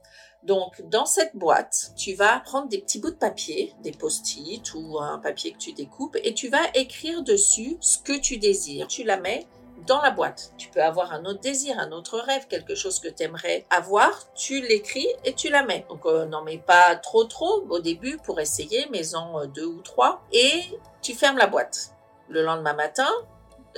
Donc, 0.42 0.82
dans 0.88 1.06
cette 1.06 1.36
boîte, 1.36 1.92
tu 1.96 2.14
vas 2.14 2.40
prendre 2.40 2.68
des 2.68 2.78
petits 2.78 2.98
bouts 2.98 3.10
de 3.10 3.16
papier, 3.16 3.74
des 3.82 3.92
post-it 3.92 4.74
ou 4.74 4.98
un 4.98 5.18
papier 5.18 5.52
que 5.52 5.58
tu 5.58 5.72
découpes, 5.72 6.16
et 6.24 6.34
tu 6.34 6.48
vas 6.48 6.62
écrire 6.74 7.22
dessus 7.22 7.76
ce 7.80 7.98
que 7.98 8.18
tu 8.18 8.38
désires. 8.38 8.88
Tu 8.88 9.04
la 9.04 9.18
mets 9.18 9.46
dans 9.86 10.00
la 10.00 10.10
boîte. 10.10 10.52
Tu 10.58 10.68
peux 10.68 10.82
avoir 10.82 11.12
un 11.12 11.24
autre 11.24 11.40
désir, 11.40 11.78
un 11.78 11.92
autre 11.92 12.18
rêve, 12.18 12.46
quelque 12.48 12.74
chose 12.74 12.98
que 12.98 13.08
tu 13.08 13.22
aimerais 13.22 13.66
avoir, 13.70 14.32
tu 14.34 14.60
l'écris 14.60 15.08
et 15.24 15.34
tu 15.34 15.48
la 15.48 15.64
mets. 15.64 15.86
Donc 15.88 16.06
euh, 16.06 16.26
n'en 16.26 16.42
mets 16.42 16.58
pas 16.58 16.96
trop 16.96 17.24
trop 17.24 17.64
au 17.68 17.80
début 17.80 18.16
pour 18.18 18.40
essayer, 18.40 18.88
mets-en 18.90 19.40
euh, 19.40 19.46
deux 19.46 19.66
ou 19.66 19.80
trois 19.80 20.22
et 20.32 20.62
tu 21.02 21.14
fermes 21.14 21.38
la 21.38 21.46
boîte 21.46 21.94
le 22.28 22.42
lendemain 22.42 22.74
matin, 22.74 23.10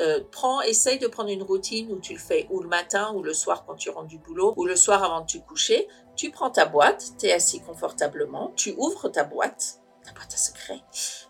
euh, 0.00 0.20
prends, 0.30 0.60
essaye 0.62 0.98
de 0.98 1.06
prendre 1.06 1.30
une 1.30 1.42
routine 1.42 1.92
où 1.92 2.00
tu 2.00 2.14
le 2.14 2.18
fais 2.18 2.46
ou 2.50 2.60
le 2.60 2.68
matin 2.68 3.12
ou 3.14 3.22
le 3.22 3.34
soir 3.34 3.64
quand 3.66 3.74
tu 3.74 3.90
rentres 3.90 4.08
du 4.08 4.18
boulot 4.18 4.54
ou 4.56 4.64
le 4.64 4.76
soir 4.76 5.02
avant 5.04 5.20
de 5.20 5.26
te 5.26 5.38
coucher. 5.38 5.88
Tu 6.16 6.30
prends 6.30 6.50
ta 6.50 6.66
boîte, 6.66 7.12
tu 7.18 7.26
es 7.26 7.32
assis 7.32 7.60
confortablement, 7.60 8.52
tu 8.56 8.74
ouvres 8.76 9.08
ta 9.08 9.24
boîte, 9.24 9.80
ta 10.04 10.12
boîte 10.12 10.34
à 10.34 10.36
secret. 10.36 10.80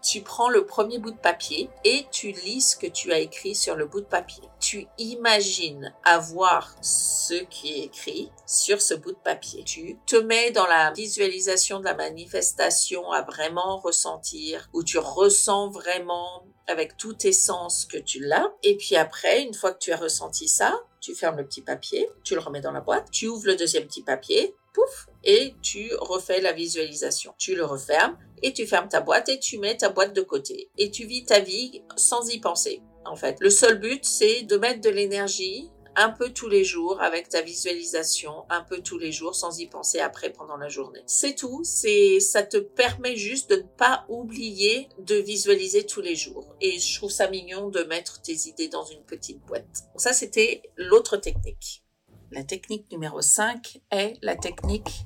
Tu 0.02 0.20
prends 0.20 0.48
le 0.48 0.66
premier 0.66 0.98
bout 0.98 1.12
de 1.12 1.18
papier 1.18 1.70
et 1.84 2.06
tu 2.10 2.32
lis 2.32 2.60
ce 2.60 2.76
que 2.76 2.86
tu 2.86 3.12
as 3.12 3.18
écrit 3.18 3.54
sur 3.54 3.76
le 3.76 3.86
bout 3.86 4.00
de 4.00 4.06
papier. 4.06 4.44
Tu 4.60 4.86
imagines 4.98 5.94
avoir 6.04 6.74
ce 6.82 7.34
qui 7.44 7.72
est 7.72 7.84
écrit 7.84 8.30
sur 8.46 8.82
ce 8.82 8.94
bout 8.94 9.12
de 9.12 9.18
papier. 9.18 9.64
Tu 9.64 9.98
te 10.06 10.16
mets 10.16 10.50
dans 10.50 10.66
la 10.66 10.90
visualisation 10.92 11.80
de 11.80 11.84
la 11.84 11.94
manifestation 11.94 13.10
à 13.12 13.22
vraiment 13.22 13.78
ressentir, 13.78 14.68
où 14.72 14.82
tu 14.82 14.98
ressens 14.98 15.70
vraiment 15.70 16.44
avec 16.66 16.96
tous 16.96 17.14
tes 17.14 17.32
sens 17.32 17.84
que 17.84 17.98
tu 17.98 18.20
l'as. 18.20 18.52
Et 18.62 18.76
puis 18.76 18.96
après, 18.96 19.42
une 19.42 19.54
fois 19.54 19.72
que 19.72 19.78
tu 19.78 19.92
as 19.92 19.96
ressenti 19.96 20.48
ça, 20.48 20.80
tu 21.00 21.14
fermes 21.14 21.36
le 21.36 21.46
petit 21.46 21.62
papier, 21.62 22.08
tu 22.22 22.34
le 22.34 22.40
remets 22.40 22.60
dans 22.60 22.72
la 22.72 22.80
boîte, 22.80 23.10
tu 23.10 23.28
ouvres 23.28 23.46
le 23.46 23.56
deuxième 23.56 23.86
petit 23.86 24.02
papier, 24.02 24.56
pouf, 24.72 25.08
et 25.22 25.54
tu 25.62 25.90
refais 26.00 26.40
la 26.40 26.52
visualisation. 26.52 27.34
Tu 27.38 27.54
le 27.54 27.64
refermes 27.64 28.18
et 28.42 28.52
tu 28.52 28.66
fermes 28.66 28.88
ta 28.88 29.00
boîte 29.00 29.28
et 29.28 29.38
tu 29.38 29.58
mets 29.58 29.76
ta 29.76 29.88
boîte 29.88 30.14
de 30.14 30.22
côté. 30.22 30.70
Et 30.78 30.90
tu 30.90 31.06
vis 31.06 31.24
ta 31.24 31.40
vie 31.40 31.82
sans 31.96 32.28
y 32.30 32.40
penser, 32.40 32.82
en 33.04 33.16
fait. 33.16 33.36
Le 33.40 33.50
seul 33.50 33.78
but, 33.78 34.04
c'est 34.04 34.42
de 34.42 34.56
mettre 34.56 34.80
de 34.80 34.90
l'énergie 34.90 35.70
un 35.96 36.10
peu 36.10 36.30
tous 36.30 36.48
les 36.48 36.64
jours 36.64 37.00
avec 37.00 37.28
ta 37.28 37.42
visualisation, 37.42 38.44
un 38.50 38.62
peu 38.62 38.80
tous 38.80 38.98
les 38.98 39.12
jours 39.12 39.34
sans 39.34 39.58
y 39.58 39.66
penser 39.66 40.00
après 40.00 40.30
pendant 40.30 40.56
la 40.56 40.68
journée. 40.68 41.02
C'est 41.06 41.34
tout, 41.34 41.62
c'est 41.64 42.20
ça 42.20 42.42
te 42.42 42.56
permet 42.56 43.16
juste 43.16 43.50
de 43.50 43.56
ne 43.56 43.62
pas 43.62 44.04
oublier 44.08 44.88
de 44.98 45.16
visualiser 45.16 45.86
tous 45.86 46.00
les 46.00 46.16
jours. 46.16 46.56
Et 46.60 46.78
je 46.78 46.98
trouve 46.98 47.10
ça 47.10 47.28
mignon 47.28 47.68
de 47.68 47.82
mettre 47.84 48.20
tes 48.22 48.48
idées 48.48 48.68
dans 48.68 48.84
une 48.84 49.02
petite 49.04 49.40
boîte. 49.46 49.84
ça 49.96 50.12
c'était 50.12 50.62
l'autre 50.76 51.16
technique. 51.16 51.82
La 52.30 52.42
technique 52.42 52.90
numéro 52.90 53.20
5 53.20 53.80
est 53.90 54.14
la 54.22 54.36
technique 54.36 55.04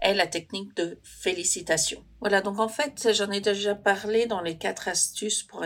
est 0.00 0.14
la 0.14 0.26
technique 0.26 0.74
de 0.76 0.98
félicitation. 1.02 2.04
Voilà, 2.20 2.40
donc 2.40 2.58
en 2.58 2.68
fait, 2.68 3.10
j'en 3.14 3.30
ai 3.30 3.40
déjà 3.40 3.74
parlé 3.74 4.26
dans 4.26 4.42
les 4.42 4.56
quatre 4.56 4.88
astuces 4.88 5.42
pour, 5.42 5.64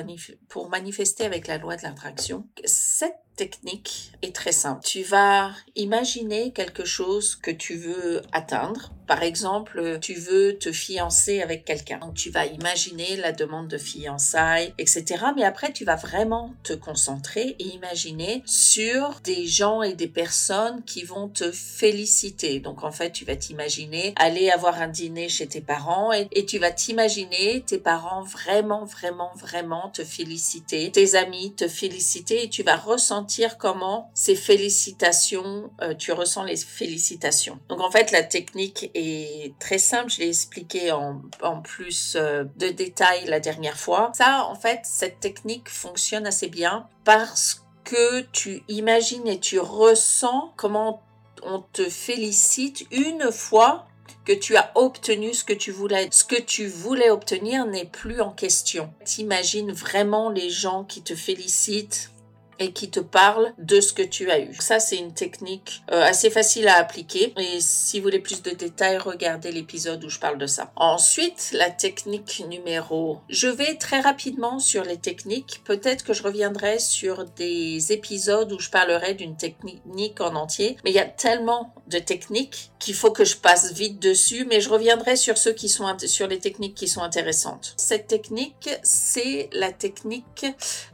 pour 0.48 0.68
manifester 0.68 1.24
avec 1.24 1.46
la 1.46 1.58
loi 1.58 1.76
de 1.76 1.82
l'attraction. 1.82 2.46
Cette 2.64 3.24
technique 3.36 4.12
est 4.22 4.34
très 4.34 4.52
simple. 4.52 4.82
Tu 4.84 5.02
vas 5.02 5.52
imaginer 5.74 6.52
quelque 6.52 6.84
chose 6.84 7.36
que 7.36 7.50
tu 7.50 7.74
veux 7.74 8.22
atteindre. 8.32 8.92
Par 9.06 9.22
exemple, 9.22 9.98
tu 10.00 10.14
veux 10.14 10.56
te 10.56 10.72
fiancer 10.72 11.42
avec 11.42 11.64
quelqu'un. 11.64 11.98
Donc 11.98 12.14
tu 12.14 12.30
vas 12.30 12.46
imaginer 12.46 13.16
la 13.16 13.32
demande 13.32 13.68
de 13.68 13.76
fiançailles, 13.76 14.72
etc. 14.78 15.04
Mais 15.36 15.44
après, 15.44 15.72
tu 15.72 15.84
vas 15.84 15.96
vraiment 15.96 16.54
te 16.62 16.72
concentrer 16.72 17.56
et 17.58 17.64
imaginer 17.64 18.42
sur 18.46 19.20
des 19.22 19.46
gens 19.46 19.82
et 19.82 19.92
des 19.92 20.08
personnes 20.08 20.82
qui 20.84 21.02
vont 21.04 21.28
te 21.28 21.50
féliciter. 21.52 22.60
Donc 22.60 22.82
en 22.82 22.92
fait, 22.92 23.10
tu 23.10 23.26
vas 23.26 23.36
t'imaginer 23.36 24.14
aller 24.16 24.50
avoir 24.50 24.80
un 24.80 24.88
dîner 24.88 25.28
chez 25.28 25.46
tes 25.46 25.60
parents 25.60 26.12
et, 26.12 26.43
tu 26.46 26.58
vas 26.58 26.70
t'imaginer 26.70 27.62
tes 27.62 27.78
parents 27.78 28.22
vraiment, 28.22 28.84
vraiment, 28.84 29.30
vraiment 29.36 29.90
te 29.90 30.04
féliciter, 30.04 30.90
tes 30.90 31.14
amis 31.14 31.54
te 31.54 31.68
féliciter 31.68 32.44
et 32.44 32.48
tu 32.48 32.62
vas 32.62 32.76
ressentir 32.76 33.58
comment 33.58 34.10
ces 34.14 34.36
félicitations, 34.36 35.70
euh, 35.82 35.94
tu 35.94 36.12
ressens 36.12 36.44
les 36.44 36.56
félicitations. 36.56 37.58
Donc 37.68 37.80
en 37.80 37.90
fait, 37.90 38.10
la 38.10 38.22
technique 38.22 38.90
est 38.94 39.54
très 39.58 39.78
simple, 39.78 40.10
je 40.10 40.20
l'ai 40.20 40.28
expliqué 40.28 40.92
en, 40.92 41.22
en 41.42 41.60
plus 41.60 42.16
euh, 42.16 42.44
de 42.56 42.68
détails 42.68 43.26
la 43.26 43.40
dernière 43.40 43.78
fois. 43.78 44.12
Ça, 44.14 44.46
en 44.48 44.54
fait, 44.54 44.80
cette 44.84 45.20
technique 45.20 45.68
fonctionne 45.68 46.26
assez 46.26 46.48
bien 46.48 46.88
parce 47.04 47.64
que 47.84 48.22
tu 48.32 48.62
imagines 48.68 49.26
et 49.28 49.38
tu 49.38 49.58
ressens 49.58 50.52
comment 50.56 51.02
on 51.42 51.60
te 51.60 51.88
félicite 51.88 52.86
une 52.90 53.30
fois 53.30 53.86
que 54.24 54.32
tu 54.32 54.56
as 54.56 54.70
obtenu 54.74 55.34
ce 55.34 55.44
que 55.44 55.52
tu 55.52 55.70
voulais. 55.70 56.08
Ce 56.10 56.24
que 56.24 56.40
tu 56.40 56.66
voulais 56.66 57.10
obtenir 57.10 57.66
n'est 57.66 57.84
plus 57.84 58.20
en 58.20 58.30
question. 58.30 58.90
T'imagines 59.04 59.72
vraiment 59.72 60.30
les 60.30 60.50
gens 60.50 60.84
qui 60.84 61.02
te 61.02 61.14
félicitent? 61.14 62.10
Et 62.58 62.72
qui 62.72 62.90
te 62.90 63.00
parle 63.00 63.52
de 63.58 63.80
ce 63.80 63.92
que 63.92 64.02
tu 64.02 64.30
as 64.30 64.40
eu. 64.40 64.54
Ça, 64.58 64.80
c'est 64.80 64.96
une 64.96 65.14
technique 65.14 65.82
euh, 65.92 66.02
assez 66.02 66.30
facile 66.30 66.68
à 66.68 66.76
appliquer. 66.76 67.34
Et 67.38 67.60
si 67.60 67.98
vous 67.98 68.04
voulez 68.04 68.18
plus 68.18 68.42
de 68.42 68.50
détails, 68.50 68.98
regardez 68.98 69.52
l'épisode 69.52 70.02
où 70.04 70.08
je 70.08 70.18
parle 70.18 70.38
de 70.38 70.46
ça. 70.46 70.72
Ensuite, 70.76 71.50
la 71.52 71.70
technique 71.70 72.44
numéro... 72.48 73.18
Je 73.28 73.48
vais 73.48 73.74
très 73.76 74.00
rapidement 74.00 74.58
sur 74.58 74.84
les 74.84 74.98
techniques. 74.98 75.62
Peut-être 75.64 76.04
que 76.04 76.12
je 76.12 76.22
reviendrai 76.22 76.78
sur 76.78 77.24
des 77.24 77.92
épisodes 77.92 78.52
où 78.52 78.58
je 78.58 78.70
parlerai 78.70 79.14
d'une 79.14 79.36
technique 79.36 80.20
en 80.20 80.34
entier. 80.34 80.76
Mais 80.84 80.90
il 80.90 80.96
y 80.96 81.00
a 81.00 81.04
tellement 81.04 81.74
de 81.88 81.98
techniques 81.98 82.72
qu'il 82.78 82.94
faut 82.94 83.10
que 83.10 83.24
je 83.24 83.36
passe 83.36 83.72
vite 83.72 84.00
dessus. 84.00 84.46
Mais 84.48 84.60
je 84.60 84.68
reviendrai 84.68 85.16
sur 85.16 85.38
ceux 85.38 85.52
qui 85.52 85.68
sont 85.68 85.84
sur 86.06 86.26
les 86.28 86.38
techniques 86.38 86.74
qui 86.74 86.88
sont 86.88 87.02
intéressantes. 87.02 87.74
Cette 87.76 88.06
technique, 88.06 88.70
c'est 88.82 89.48
la 89.52 89.72
technique 89.72 90.46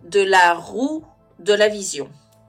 de 0.04 0.20
la 0.20 0.54
roue 0.54 1.04
de 1.40 1.52
la 1.52 1.68
vision. 1.68 2.08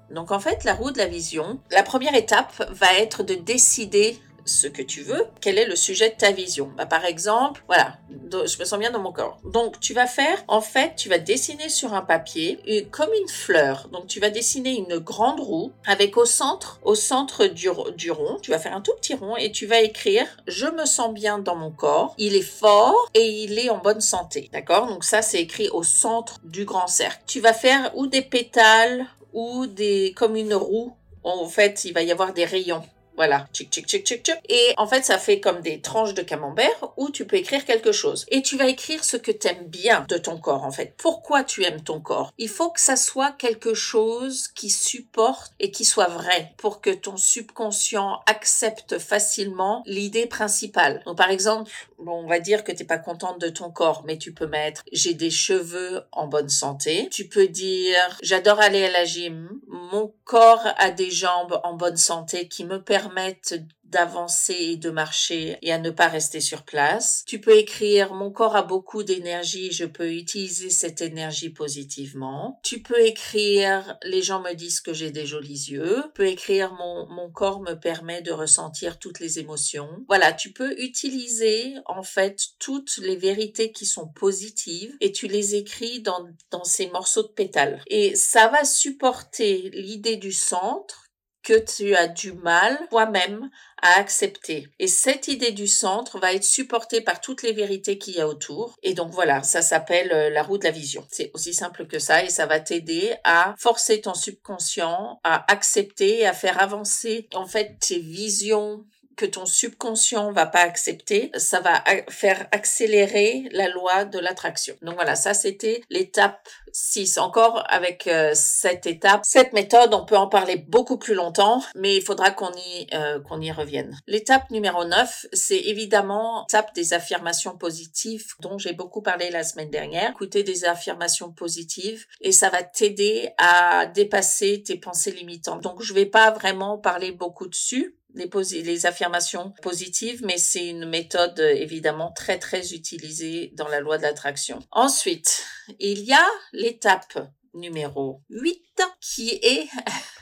Donc 0.10 0.32
en 0.32 0.40
fait, 0.40 0.64
la 0.64 0.74
roue 0.74 0.92
de 0.92 0.98
la 0.98 1.08
vision, 1.08 1.60
la 1.72 1.84
première 1.84 2.16
étape 2.16 2.70
va 2.72 2.94
être 2.96 3.24
de 3.24 3.34
décider 3.34 4.20
ce 4.46 4.68
que 4.68 4.82
tu 4.82 5.02
veux, 5.02 5.26
quel 5.40 5.58
est 5.58 5.66
le 5.66 5.76
sujet 5.76 6.10
de 6.10 6.16
ta 6.16 6.32
vision? 6.32 6.72
Bah, 6.78 6.86
par 6.86 7.06
exemple, 7.06 7.64
voilà, 7.68 7.98
je 8.10 8.60
me 8.60 8.66
sens 8.66 8.80
bien 8.80 8.92
dans 8.92 9.00
mon 9.00 9.12
corps. 9.12 9.40
Donc 9.46 9.80
tu 9.80 9.94
vas 9.94 10.08
faire, 10.08 10.44
en 10.48 10.62
fait, 10.62 10.96
tu 10.96 11.10
vas 11.10 11.20
dessiner 11.20 11.70
sur 11.70 11.94
un 11.94 12.02
papier 12.02 12.88
comme 12.92 13.10
une 13.20 13.30
fleur. 13.30 13.90
Donc 13.92 14.08
tu 14.08 14.20
vas 14.20 14.30
dessiner 14.30 14.78
une 14.78 14.98
grande 14.98 15.40
roue 15.40 15.72
avec 15.86 16.18
au 16.18 16.26
centre, 16.26 16.80
au 16.84 16.96
centre 16.96 17.48
du, 17.48 17.70
rond, 17.70 18.38
tu 18.42 18.52
vas 18.52 18.60
faire 18.60 18.76
un 18.76 18.82
tout 18.82 18.94
petit 18.96 19.14
rond 19.14 19.36
et 19.36 19.52
tu 19.52 19.66
vas 19.66 19.82
écrire 19.82 20.26
je 20.48 20.66
me 20.66 20.86
sens 20.86 21.14
bien 21.14 21.40
dans 21.40 21.56
mon 21.56 21.72
corps, 21.72 22.16
il 22.18 22.36
est 22.36 22.42
fort 22.42 23.10
et 23.14 23.44
il 23.44 23.60
est 23.60 23.70
en 23.70 23.78
bonne 23.78 24.02
santé. 24.02 24.50
D'accord? 24.52 24.88
Donc 24.88 25.04
ça 25.04 25.22
c'est 25.22 25.42
écrit 25.42 25.70
au 25.70 25.84
centre 25.84 26.40
du 26.44 26.66
grand 26.66 26.88
cercle. 26.88 27.22
Tu 27.28 27.40
vas 27.40 27.54
faire 27.54 27.92
ou 27.96 28.08
des 28.08 28.22
pétales 28.22 29.06
ou 29.34 29.68
des 29.68 30.14
comme 30.16 30.36
une 30.36 30.54
roue 30.54 30.94
en 31.24 31.48
fait, 31.48 31.86
il 31.86 31.94
va 31.94 32.02
y 32.02 32.12
avoir 32.12 32.34
des 32.34 32.46
rayons. 32.46 32.84
Voilà, 33.16 33.48
tchic, 33.54 33.70
tchic, 33.70 33.86
tchic, 33.88 34.06
tchic, 34.06 34.24
tchic. 34.24 34.36
Et 34.50 34.74
en 34.78 34.88
fait, 34.88 35.04
ça 35.04 35.18
fait 35.18 35.40
comme 35.40 35.62
des 35.62 35.82
tranches 35.82 36.14
de 36.14 36.22
camembert 36.22 36.94
où 36.98 37.10
tu 37.12 37.26
peux 37.26 37.36
écrire 37.36 37.66
quelque 37.66 37.92
chose. 37.92 38.26
Et 38.30 38.42
tu 38.42 38.58
vas 38.58 38.68
écrire 38.68 39.04
ce 39.04 39.18
que 39.18 39.32
tu 39.32 39.48
aimes 39.48 39.68
bien 39.68 40.06
de 40.10 40.18
ton 40.18 40.38
corps, 40.38 40.64
en 40.64 40.72
fait. 40.72 40.94
Pourquoi 40.98 41.44
tu 41.44 41.64
aimes 41.64 41.84
ton 41.84 42.00
corps? 42.00 42.34
Il 42.38 42.50
faut 42.50 42.70
que 42.70 42.80
ça 42.80 42.96
soit 42.96 43.32
quelque 43.32 43.74
chose 43.74 44.48
qui 44.48 44.70
supporte 44.70 45.54
et 45.60 45.72
qui 45.72 45.86
soit 45.86 46.08
vrai 46.08 46.54
pour 46.58 46.82
que 46.82 46.90
ton 46.90 47.18
subconscient 47.18 48.22
accepte 48.26 48.98
facilement 48.98 49.84
l'idée 49.86 50.26
principale. 50.26 51.04
Donc, 51.06 51.18
par 51.18 51.30
exemple, 51.30 51.72
on 52.00 52.28
va 52.28 52.40
dire 52.40 52.64
que 52.64 52.72
t'es 52.72 52.86
pas 52.86 52.98
contente 52.98 53.40
de 53.40 53.50
ton 53.50 53.70
corps, 53.70 54.04
mais 54.06 54.18
tu 54.18 54.34
peux 54.34 54.48
mettre 54.48 54.84
j'ai 54.92 55.14
des 55.14 55.30
cheveux 55.30 56.02
en 56.12 56.28
bonne 56.28 56.50
santé. 56.50 57.10
Tu 57.12 57.28
peux 57.28 57.48
dire 57.48 58.18
j'adore 58.24 58.60
aller 58.60 58.86
à 58.86 58.92
la 58.92 59.06
gym. 59.06 59.50
Mon 59.68 60.14
corps 60.24 60.66
a 60.78 60.90
des 60.90 61.12
jambes 61.12 61.60
en 61.64 61.74
bonne 61.74 61.98
santé 61.98 62.48
qui 62.48 62.66
me 62.66 62.82
permettent 62.82 63.01
permettre 63.02 63.56
d'avancer 63.84 64.56
et 64.58 64.78
de 64.78 64.90
marcher 64.90 65.58
et 65.62 65.74
à 65.74 65.78
ne 65.78 65.90
pas 65.90 66.08
rester 66.08 66.40
sur 66.40 66.64
place. 66.64 67.24
Tu 67.28 67.42
peux 67.42 67.58
écrire 67.58 68.14
mon 68.14 68.32
corps 68.32 68.56
a 68.56 68.64
beaucoup 68.64 69.04
d'énergie, 69.04 69.72
je 69.72 69.84
peux 69.84 70.14
utiliser 70.14 70.70
cette 70.70 71.02
énergie 71.02 71.50
positivement. 71.50 72.60
Tu 72.64 72.82
peux 72.82 73.02
écrire 73.02 73.98
les 74.04 74.22
gens 74.22 74.42
me 74.42 74.54
disent 74.54 74.80
que 74.80 74.94
j'ai 74.94 75.12
des 75.12 75.26
jolis 75.26 75.72
yeux. 75.72 76.04
Tu 76.06 76.12
peux 76.14 76.28
écrire 76.28 76.74
mon, 76.74 77.08
mon 77.10 77.30
corps 77.30 77.62
me 77.62 77.74
permet 77.74 78.22
de 78.22 78.32
ressentir 78.32 78.98
toutes 78.98 79.20
les 79.20 79.40
émotions. 79.40 79.90
Voilà, 80.08 80.32
tu 80.32 80.54
peux 80.54 80.80
utiliser 80.80 81.76
en 81.86 82.04
fait 82.04 82.40
toutes 82.60 82.98
les 82.98 83.18
vérités 83.18 83.74
qui 83.74 83.86
sont 83.86 84.08
positives 84.08 84.96
et 85.02 85.12
tu 85.12 85.28
les 85.28 85.56
écris 85.56 86.02
dans, 86.02 86.30
dans 86.50 86.64
ces 86.64 86.88
morceaux 86.92 87.24
de 87.24 87.28
pétales. 87.28 87.82
Et 87.88 88.16
ça 88.16 88.48
va 88.48 88.64
supporter 88.64 89.70
l'idée 89.74 90.16
du 90.16 90.32
centre 90.32 91.11
que 91.44 91.58
tu 91.58 91.96
as 91.96 92.08
du 92.08 92.34
mal 92.34 92.78
toi-même 92.90 93.50
à 93.82 94.00
accepter. 94.00 94.68
Et 94.80 94.88
cette 94.88 95.28
idée 95.28 95.52
du 95.52 95.68
centre 95.68 96.20
va 96.20 96.34
être 96.34 96.44
supportée 96.44 97.02
par 97.02 97.20
toutes 97.20 97.42
les 97.42 97.52
vérités 97.52 97.98
qu'il 97.98 98.16
y 98.16 98.22
a 98.22 98.28
autour. 98.28 98.78
Et 98.84 98.94
donc 98.94 99.12
voilà, 99.12 99.42
ça 99.42 99.62
s'appelle 99.62 100.12
euh, 100.12 100.30
la 100.30 100.44
roue 100.44 100.60
de 100.60 100.66
la 100.66 100.72
vision. 100.72 101.06
C'est 101.10 101.32
aussi 101.34 101.54
simple 101.54 101.88
que 101.88 102.00
ça 102.00 102.24
et 102.24 102.30
ça 102.30 102.46
va 102.46 102.60
t'aider 102.60 103.14
à 103.24 103.56
forcer 103.58 104.02
ton 104.02 104.14
subconscient 104.14 105.20
à 105.24 105.52
accepter, 105.52 106.28
à 106.28 106.34
faire 106.34 106.62
avancer 106.62 107.28
en 107.34 107.48
fait 107.48 107.78
tes 107.80 108.00
visions 108.00 108.86
que 109.16 109.26
ton 109.26 109.46
subconscient 109.46 110.32
va 110.32 110.46
pas 110.46 110.62
accepter, 110.62 111.32
ça 111.36 111.60
va 111.60 111.84
faire 112.10 112.48
accélérer 112.52 113.50
la 113.52 113.70
loi 113.70 114.06
de 114.06 114.20
l'attraction. 114.20 114.76
Donc 114.82 114.96
voilà, 114.96 115.16
ça 115.16 115.34
c'était 115.34 115.82
l'étape 115.90 116.48
6. 116.74 117.18
Encore 117.18 117.64
avec 117.68 118.08
euh, 118.08 118.32
cette 118.34 118.86
étape, 118.86 119.22
cette 119.24 119.54
méthode, 119.54 119.94
on 119.94 120.06
peut 120.06 120.18
en 120.18 120.28
parler 120.28 120.58
beaucoup 120.58 120.98
plus 120.98 121.14
longtemps, 121.14 121.62
mais 121.76 121.98
il 121.98 122.02
faudra 122.02 122.32
qu'on 122.32 122.52
y, 122.52 122.88
euh, 122.94 123.20
qu'on 123.22 123.42
y 123.42 123.52
revienne. 123.52 123.98
L'étape 124.08 124.50
numéro 124.52 124.86
9, 124.86 125.28
c'est 125.34 125.60
évidemment 125.60 126.46
l'étape 126.50 126.74
des 126.74 126.94
affirmations 126.94 127.58
positives 127.58 128.34
dont 128.40 128.58
j'ai 128.58 128.74
beaucoup 128.74 129.02
parlé 129.02 129.30
la 129.30 129.44
semaine 129.44 129.70
dernière. 129.70 130.12
Écouter 130.12 130.44
des 130.44 130.66
affirmations 130.66 131.32
positives 131.32 132.06
et 132.22 132.32
ça 132.32 132.50
va 132.50 132.64
t'aider 132.64 133.32
à 133.38 133.86
dépasser 133.86 134.64
tes 134.64 134.78
pensées 134.78 135.12
limitantes. 135.12 135.62
Donc 135.62 135.82
je 135.82 135.94
vais 135.94 136.06
pas 136.06 136.32
vraiment 136.32 136.78
parler 136.78 137.12
beaucoup 137.12 137.48
dessus 137.48 137.96
les, 138.16 138.86
affirmations 138.86 139.54
positives, 139.62 140.24
mais 140.26 140.38
c'est 140.38 140.68
une 140.68 140.86
méthode 140.86 141.40
évidemment 141.40 142.12
très 142.12 142.40
très 142.40 142.74
utilisée 142.74 143.52
dans 143.56 143.68
la 143.68 143.80
loi 143.80 143.98
de 143.98 144.04
l'attraction. 144.04 144.60
Ensuite, 144.72 145.44
il 145.80 146.00
y 146.04 146.14
a 146.14 146.28
l'étape 146.54 147.18
numéro 147.54 148.22
8 148.30 148.62
qui 149.02 149.30
est 149.30 149.68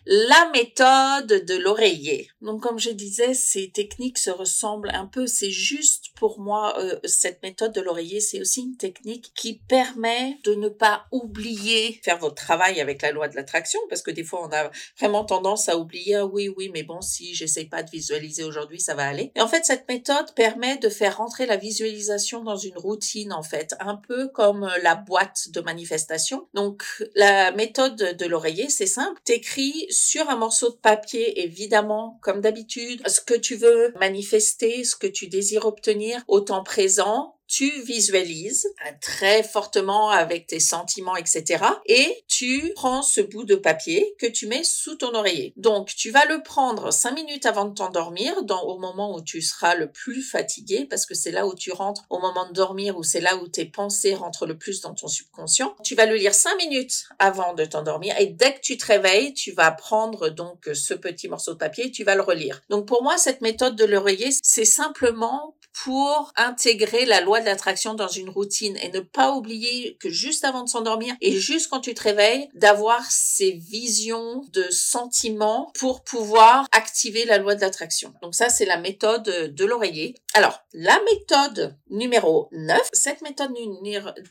la 0.06 0.50
méthode 0.52 1.46
de 1.46 1.56
l'oreiller. 1.56 2.30
Donc 2.42 2.62
comme 2.62 2.80
je 2.80 2.90
disais, 2.90 3.34
ces 3.34 3.72
techniques 3.72 4.18
se 4.18 4.30
ressemblent 4.30 4.92
un 4.94 5.06
peu, 5.06 5.28
c'est 5.28 5.52
juste 5.52 6.13
pour 6.24 6.40
moi, 6.40 6.80
euh, 6.80 6.98
cette 7.04 7.44
méthode 7.44 7.74
de 7.74 7.82
l'oreiller, 7.82 8.22
c'est 8.22 8.40
aussi 8.40 8.62
une 8.62 8.78
technique 8.78 9.34
qui 9.36 9.56
permet 9.68 10.40
de 10.46 10.56
ne 10.56 10.70
pas 10.70 11.04
oublier 11.12 12.00
faire 12.02 12.18
votre 12.18 12.36
travail 12.36 12.80
avec 12.80 13.02
la 13.02 13.12
loi 13.12 13.28
de 13.28 13.36
l'attraction, 13.36 13.82
parce 13.90 14.02
que 14.02 14.10
des 14.10 14.24
fois, 14.24 14.48
on 14.48 14.56
a 14.56 14.72
vraiment 14.98 15.26
tendance 15.26 15.68
à 15.68 15.78
oublier, 15.78 16.16
ah 16.16 16.26
oui, 16.26 16.48
oui, 16.48 16.72
mais 16.74 16.84
bon, 16.84 17.02
si 17.02 17.36
j'essaie 17.36 17.66
pas 17.66 17.84
de 17.84 17.90
visualiser 17.90 18.46
aujourd'hui, 18.46 18.80
ça 18.80 18.96
va 18.96 19.06
aller. 19.06 19.34
Et 19.36 19.42
en 19.42 19.50
fait, 19.50 19.66
cette 19.66 19.86
méthode 19.90 20.34
permet 20.34 20.78
de 20.78 20.88
faire 20.88 21.18
rentrer 21.18 21.46
la 21.46 21.58
visualisation 21.58 22.42
dans 22.42 22.56
une 22.56 22.78
routine, 22.78 23.34
en 23.34 23.44
fait, 23.44 23.76
un 23.82 23.98
peu 23.98 24.30
comme 24.30 24.72
la 24.82 24.96
boîte 24.96 25.50
de 25.50 25.60
manifestation. 25.60 26.48
Donc, 26.54 26.86
la 27.16 27.52
méthode 27.52 27.98
de 27.98 28.26
l'oreiller, 28.26 28.70
c'est 28.70 28.86
simple. 28.86 29.20
T'écris 29.26 29.88
sur 29.90 30.30
un 30.30 30.38
morceau 30.38 30.70
de 30.70 30.78
papier, 30.78 31.44
évidemment, 31.44 32.18
comme 32.22 32.40
d'habitude, 32.40 33.06
ce 33.10 33.20
que 33.20 33.34
tu 33.34 33.56
veux 33.56 33.94
manifester, 34.00 34.86
ce 34.86 34.96
que 34.96 35.08
tu 35.08 35.28
désires 35.28 35.66
obtenir 35.66 36.13
au 36.28 36.42
temps 36.42 36.64
présent, 36.64 37.33
tu 37.48 37.70
visualises 37.84 38.68
très 39.02 39.44
fortement 39.44 40.10
avec 40.10 40.48
tes 40.48 40.60
sentiments, 40.60 41.16
etc. 41.16 41.64
Et 41.86 42.24
tu 42.28 42.72
prends 42.76 43.02
ce 43.02 43.22
bout 43.22 43.44
de 43.44 43.56
papier 43.56 44.16
que 44.20 44.26
tu 44.26 44.48
mets 44.48 44.64
sous 44.64 44.96
ton 44.96 45.14
oreiller. 45.14 45.54
Donc, 45.58 45.94
tu 45.96 46.10
vas 46.12 46.26
le 46.26 46.42
prendre 46.42 46.92
cinq 46.92 47.14
minutes 47.14 47.46
avant 47.46 47.66
de 47.66 47.74
t'endormir, 47.74 48.34
au 48.66 48.80
moment 48.80 49.16
où 49.16 49.22
tu 49.22 49.42
seras 49.42 49.76
le 49.76 49.92
plus 49.92 50.22
fatigué, 50.22 50.86
parce 50.90 51.06
que 51.06 51.16
c'est 51.16 51.32
là 51.32 51.46
où 51.46 51.54
tu 51.54 51.72
rentres 51.72 52.04
au 52.10 52.20
moment 52.20 52.48
de 52.48 52.54
dormir, 52.54 52.98
ou 52.98 53.04
c'est 53.04 53.22
là 53.22 53.36
où 53.38 53.48
tes 53.48 53.66
pensées 53.66 54.16
rentrent 54.16 54.46
le 54.46 54.58
plus 54.58 54.82
dans 54.82 54.94
ton 54.94 55.08
subconscient. 55.08 55.76
Tu 55.84 55.96
vas 55.96 56.06
le 56.06 56.16
lire 56.16 56.34
cinq 56.34 56.56
minutes 56.58 57.06
avant 57.20 57.54
de 57.54 57.66
t'endormir, 57.66 58.18
et 58.20 58.28
dès 58.28 58.54
que 58.56 58.62
tu 58.62 58.78
te 58.78 58.86
réveilles, 58.86 59.34
tu 59.34 59.52
vas 59.52 59.72
prendre 59.72 60.30
donc 60.30 60.70
ce 60.74 60.94
petit 60.94 61.28
morceau 61.28 61.54
de 61.54 61.60
papier, 61.60 61.88
et 61.88 61.92
tu 61.92 62.04
vas 62.04 62.16
le 62.16 62.22
relire. 62.22 62.62
Donc, 62.70 62.88
pour 62.88 63.04
moi, 63.04 63.18
cette 63.18 63.42
méthode 63.42 63.76
de 63.76 63.86
l'oreiller, 63.86 64.30
c'est 64.42 64.66
simplement 64.66 65.56
pour 65.84 66.32
intégrer 66.36 67.06
la 67.06 67.20
loi 67.22 67.33
de 67.40 67.46
l'attraction 67.46 67.94
dans 67.94 68.08
une 68.08 68.30
routine 68.30 68.78
et 68.78 68.90
ne 68.90 69.00
pas 69.00 69.32
oublier 69.34 69.98
que 70.00 70.10
juste 70.10 70.44
avant 70.44 70.64
de 70.64 70.70
s'endormir 70.70 71.16
et 71.22 71.40
juste 71.40 71.70
quand 71.70 71.82
tu 71.82 71.94
te 71.94 72.04
réveilles, 72.04 72.50
d'avoir 72.54 73.04
ces 73.10 73.52
visions 73.52 74.46
de 74.52 74.64
sentiments 74.70 75.72
pour 75.76 76.04
pouvoir 76.04 76.68
activer 76.72 77.26
la 77.26 77.38
loi 77.38 77.56
de 77.56 77.62
l'attraction. 77.62 78.14
Donc 78.22 78.36
ça, 78.36 78.50
c'est 78.50 78.66
la 78.66 78.78
méthode 78.78 79.54
de 79.54 79.66
l'oreiller. 79.66 80.16
Alors, 80.34 80.60
la 80.74 81.00
méthode 81.04 81.78
numéro 81.90 82.50
9, 82.52 82.90
cette 82.94 83.22
méthode 83.22 83.52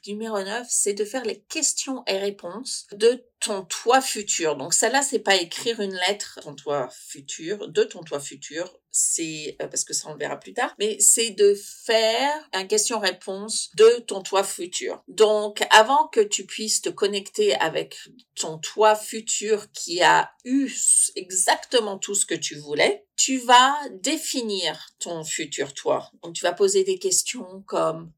numéro 0.06 0.38
9, 0.38 0.66
c'est 0.68 0.94
de 0.94 1.04
faire 1.04 1.24
les 1.24 1.40
questions 1.40 2.02
et 2.06 2.18
réponses 2.18 2.86
de 2.92 3.24
ton 3.40 3.62
toi 3.62 4.00
futur. 4.00 4.56
Donc 4.56 4.74
celle-là, 4.74 5.02
c'est 5.02 5.18
pas 5.18 5.36
écrire 5.36 5.80
une 5.80 5.94
lettre 6.08 6.40
ton 6.42 6.54
toi 6.54 6.88
futur, 6.92 7.68
de 7.68 7.84
ton 7.84 8.02
toi 8.02 8.20
futur, 8.20 8.72
c'est 8.92 9.56
euh, 9.60 9.66
parce 9.66 9.84
que 9.84 9.94
ça 9.94 10.08
on 10.08 10.12
le 10.12 10.18
verra 10.18 10.38
plus 10.38 10.52
tard, 10.52 10.74
mais 10.78 10.98
c'est 11.00 11.30
de 11.30 11.54
faire 11.54 12.32
un 12.52 12.66
question-réponse 12.66 13.70
de 13.74 14.00
ton 14.06 14.22
toi 14.22 14.44
futur. 14.44 15.02
Donc 15.08 15.66
avant 15.70 16.06
que 16.08 16.20
tu 16.20 16.44
puisses 16.44 16.82
te 16.82 16.90
connecter 16.90 17.54
avec 17.54 17.96
ton 18.34 18.58
toi 18.58 18.94
futur 18.94 19.72
qui 19.72 20.02
a 20.02 20.30
eu 20.44 20.70
exactement 21.16 21.98
tout 21.98 22.14
ce 22.14 22.26
que 22.26 22.34
tu 22.34 22.56
voulais, 22.56 23.06
tu 23.16 23.38
vas 23.38 23.74
définir 24.00 24.90
ton 24.98 25.24
futur 25.24 25.72
toi. 25.72 26.10
Donc 26.22 26.34
tu 26.34 26.42
vas 26.42 26.52
poser 26.52 26.84
des 26.84 26.98
questions 26.98 27.62
comme 27.66 28.12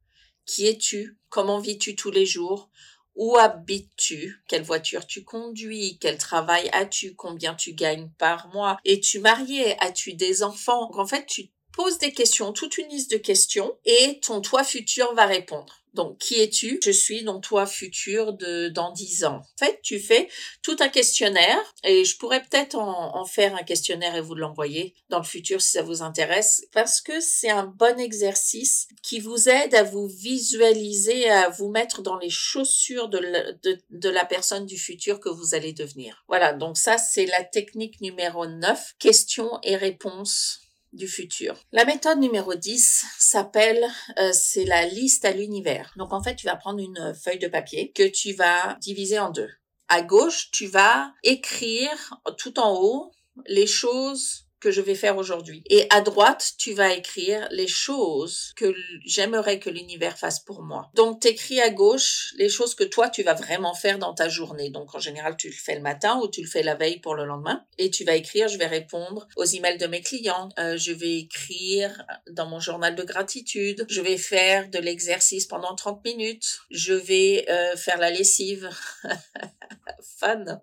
qui 0.45 0.67
es-tu? 0.67 1.19
Comment 1.31 1.59
vis-tu 1.59 1.97
tous 1.97 2.11
les 2.11 2.27
jours? 2.27 2.71
Où 3.15 3.37
habites-tu? 3.37 4.43
Quelle 4.49 4.63
voiture 4.63 5.07
tu 5.07 5.25
conduis? 5.25 5.99
Quel 6.01 6.19
travail 6.19 6.69
as-tu? 6.73 7.15
Combien 7.15 7.55
tu 7.55 7.73
gagnes 7.75 8.11
par 8.19 8.49
mois? 8.49 8.79
Es-tu 8.85 9.21
marié? 9.21 9.77
As-tu 9.81 10.15
des 10.15 10.43
enfants? 10.43 10.91
En 10.95 11.07
fait, 11.07 11.27
tu 11.27 11.51
poses 11.73 11.99
des 11.99 12.13
questions, 12.13 12.53
toute 12.53 12.79
une 12.79 12.89
liste 12.89 13.11
de 13.11 13.17
questions, 13.17 13.77
et 13.85 14.21
ton 14.21 14.41
toi 14.41 14.65
futur 14.65 15.13
va 15.15 15.27
répondre. 15.27 15.84
Donc, 15.95 16.19
qui 16.19 16.41
es-tu? 16.41 16.81
Je 16.85 16.91
suis 16.91 17.23
donc 17.23 17.43
toi 17.45 17.67
futur 17.67 18.33
de 18.33 18.69
dans 18.69 18.93
dix 18.93 19.25
ans. 19.25 19.43
En 19.43 19.65
fait, 19.65 19.81
tu 19.83 20.01
fais 20.01 20.29
tout 20.63 20.77
un 20.81 20.89
questionnaire 20.89 21.59
et 21.85 22.05
je 22.05 22.19
pourrais 22.19 22.43
peut-être 22.43 22.77
en, 22.77 23.17
en, 23.17 23.25
faire 23.25 23.55
un 23.55 23.63
questionnaire 23.63 24.17
et 24.17 24.21
vous 24.21 24.35
l'envoyer 24.35 24.95
dans 25.09 25.19
le 25.19 25.25
futur 25.25 25.63
si 25.63 25.73
ça 25.73 25.83
vous 25.83 26.03
intéresse 26.03 26.67
parce 26.73 27.01
que 27.01 27.21
c'est 27.21 27.51
un 27.51 27.67
bon 27.67 27.99
exercice 27.99 28.89
qui 29.03 29.21
vous 29.21 29.49
aide 29.49 29.75
à 29.75 29.83
vous 29.83 30.09
visualiser, 30.09 31.31
à 31.31 31.49
vous 31.49 31.71
mettre 31.71 32.03
dans 32.03 32.19
les 32.19 32.31
chaussures 32.31 33.09
de 33.09 33.19
la, 33.19 33.53
de 33.53 34.09
la 34.09 34.25
personne 34.25 34.67
du 34.67 34.79
futur 34.79 35.21
que 35.21 35.29
vous 35.29 35.55
allez 35.55 35.73
devenir. 35.73 36.25
Voilà, 36.29 36.53
donc 36.53 36.77
ça 36.77 36.99
c'est 36.99 37.27
la 37.27 37.45
technique 37.45 38.01
numéro 38.01 38.47
9, 38.47 38.95
questions 38.99 39.59
et 39.63 39.77
réponses 39.77 40.61
du 40.95 41.09
futur. 41.09 41.57
La 41.73 41.85
méthode 41.85 42.19
numéro 42.19 42.55
10 42.55 43.05
s'appelle, 43.19 43.85
euh, 44.19 44.31
c'est 44.33 44.65
la 44.65 44.87
liste 44.87 45.25
à 45.25 45.33
l'univers. 45.33 45.93
Donc 45.97 46.13
en 46.13 46.23
fait, 46.23 46.37
tu 46.37 46.47
vas 46.47 46.57
prendre 46.57 46.81
une 46.81 47.15
feuille 47.15 47.39
de 47.39 47.49
papier 47.49 47.93
que 47.93 48.09
tu 48.09 48.33
vas 48.33 48.77
diviser 48.81 49.19
en 49.19 49.31
deux. 49.31 49.51
À 49.89 50.03
gauche, 50.03 50.51
tu 50.51 50.67
vas 50.67 51.13
écrire 51.23 52.21
tout 52.39 52.59
en 52.59 52.75
haut 52.75 53.13
les 53.47 53.67
choses 53.67 54.44
que 54.65 54.71
je 54.71 54.81
vais 54.81 54.95
faire 54.95 55.19
aujourd'hui. 55.19 55.63
Et 55.69 55.87
à 55.91 56.01
droite, 56.01 56.55
tu 56.57 56.73
vas 56.73 56.95
écrire 56.95 57.47
les 57.51 57.69
choses 57.69 58.55
que 58.57 58.75
j'aimerais 59.05 59.59
que 59.59 59.69
l'univers 59.69 60.17
fasse 60.17 60.41
pour 60.41 60.63
moi. 60.63 60.91
Donc, 60.95 61.21
t'écris 61.21 61.61
à 61.61 61.69
gauche 61.69 62.33
les 62.39 62.49
choses 62.49 62.75
que 62.75 62.83
toi, 62.85 63.11
tu 63.11 63.23
vas 63.23 63.35
vraiment 63.35 63.75
faire 63.75 63.99
dans 63.99 64.15
ta 64.15 64.31
journée. 64.31 64.71
Donc, 64.71 64.95
en 64.95 64.99
général, 64.99 65.37
tu 65.37 65.49
le 65.49 65.55
fais 65.55 65.75
le 65.75 65.83
matin 65.83 66.19
ou 66.23 66.29
tu 66.29 66.41
le 66.41 66.49
fais 66.49 66.63
la 66.63 66.77
veille 66.77 66.99
pour 66.99 67.15
le 67.15 67.27
lendemain. 67.27 67.63
Et 67.77 67.91
tu 67.91 68.05
vas 68.05 68.15
écrire, 68.15 68.49
je 68.49 68.57
vais 68.57 68.67
répondre 68.67 69.29
aux 69.37 69.45
emails 69.45 69.77
de 69.77 69.87
mes 69.87 70.01
clients. 70.01 70.49
Euh, 70.59 70.79
je 70.79 70.93
vais 70.93 71.19
écrire 71.19 72.03
dans 72.31 72.47
mon 72.47 72.59
journal 72.59 72.95
de 72.95 73.03
gratitude. 73.03 73.85
Je 73.91 74.01
vais 74.01 74.17
faire 74.17 74.71
de 74.71 74.79
l'exercice 74.79 75.45
pendant 75.45 75.75
30 75.75 76.03
minutes. 76.07 76.61
Je 76.71 76.95
vais 76.95 77.45
euh, 77.51 77.77
faire 77.77 77.99
la 77.99 78.09
lessive. 78.09 78.71
Fun. 80.19 80.63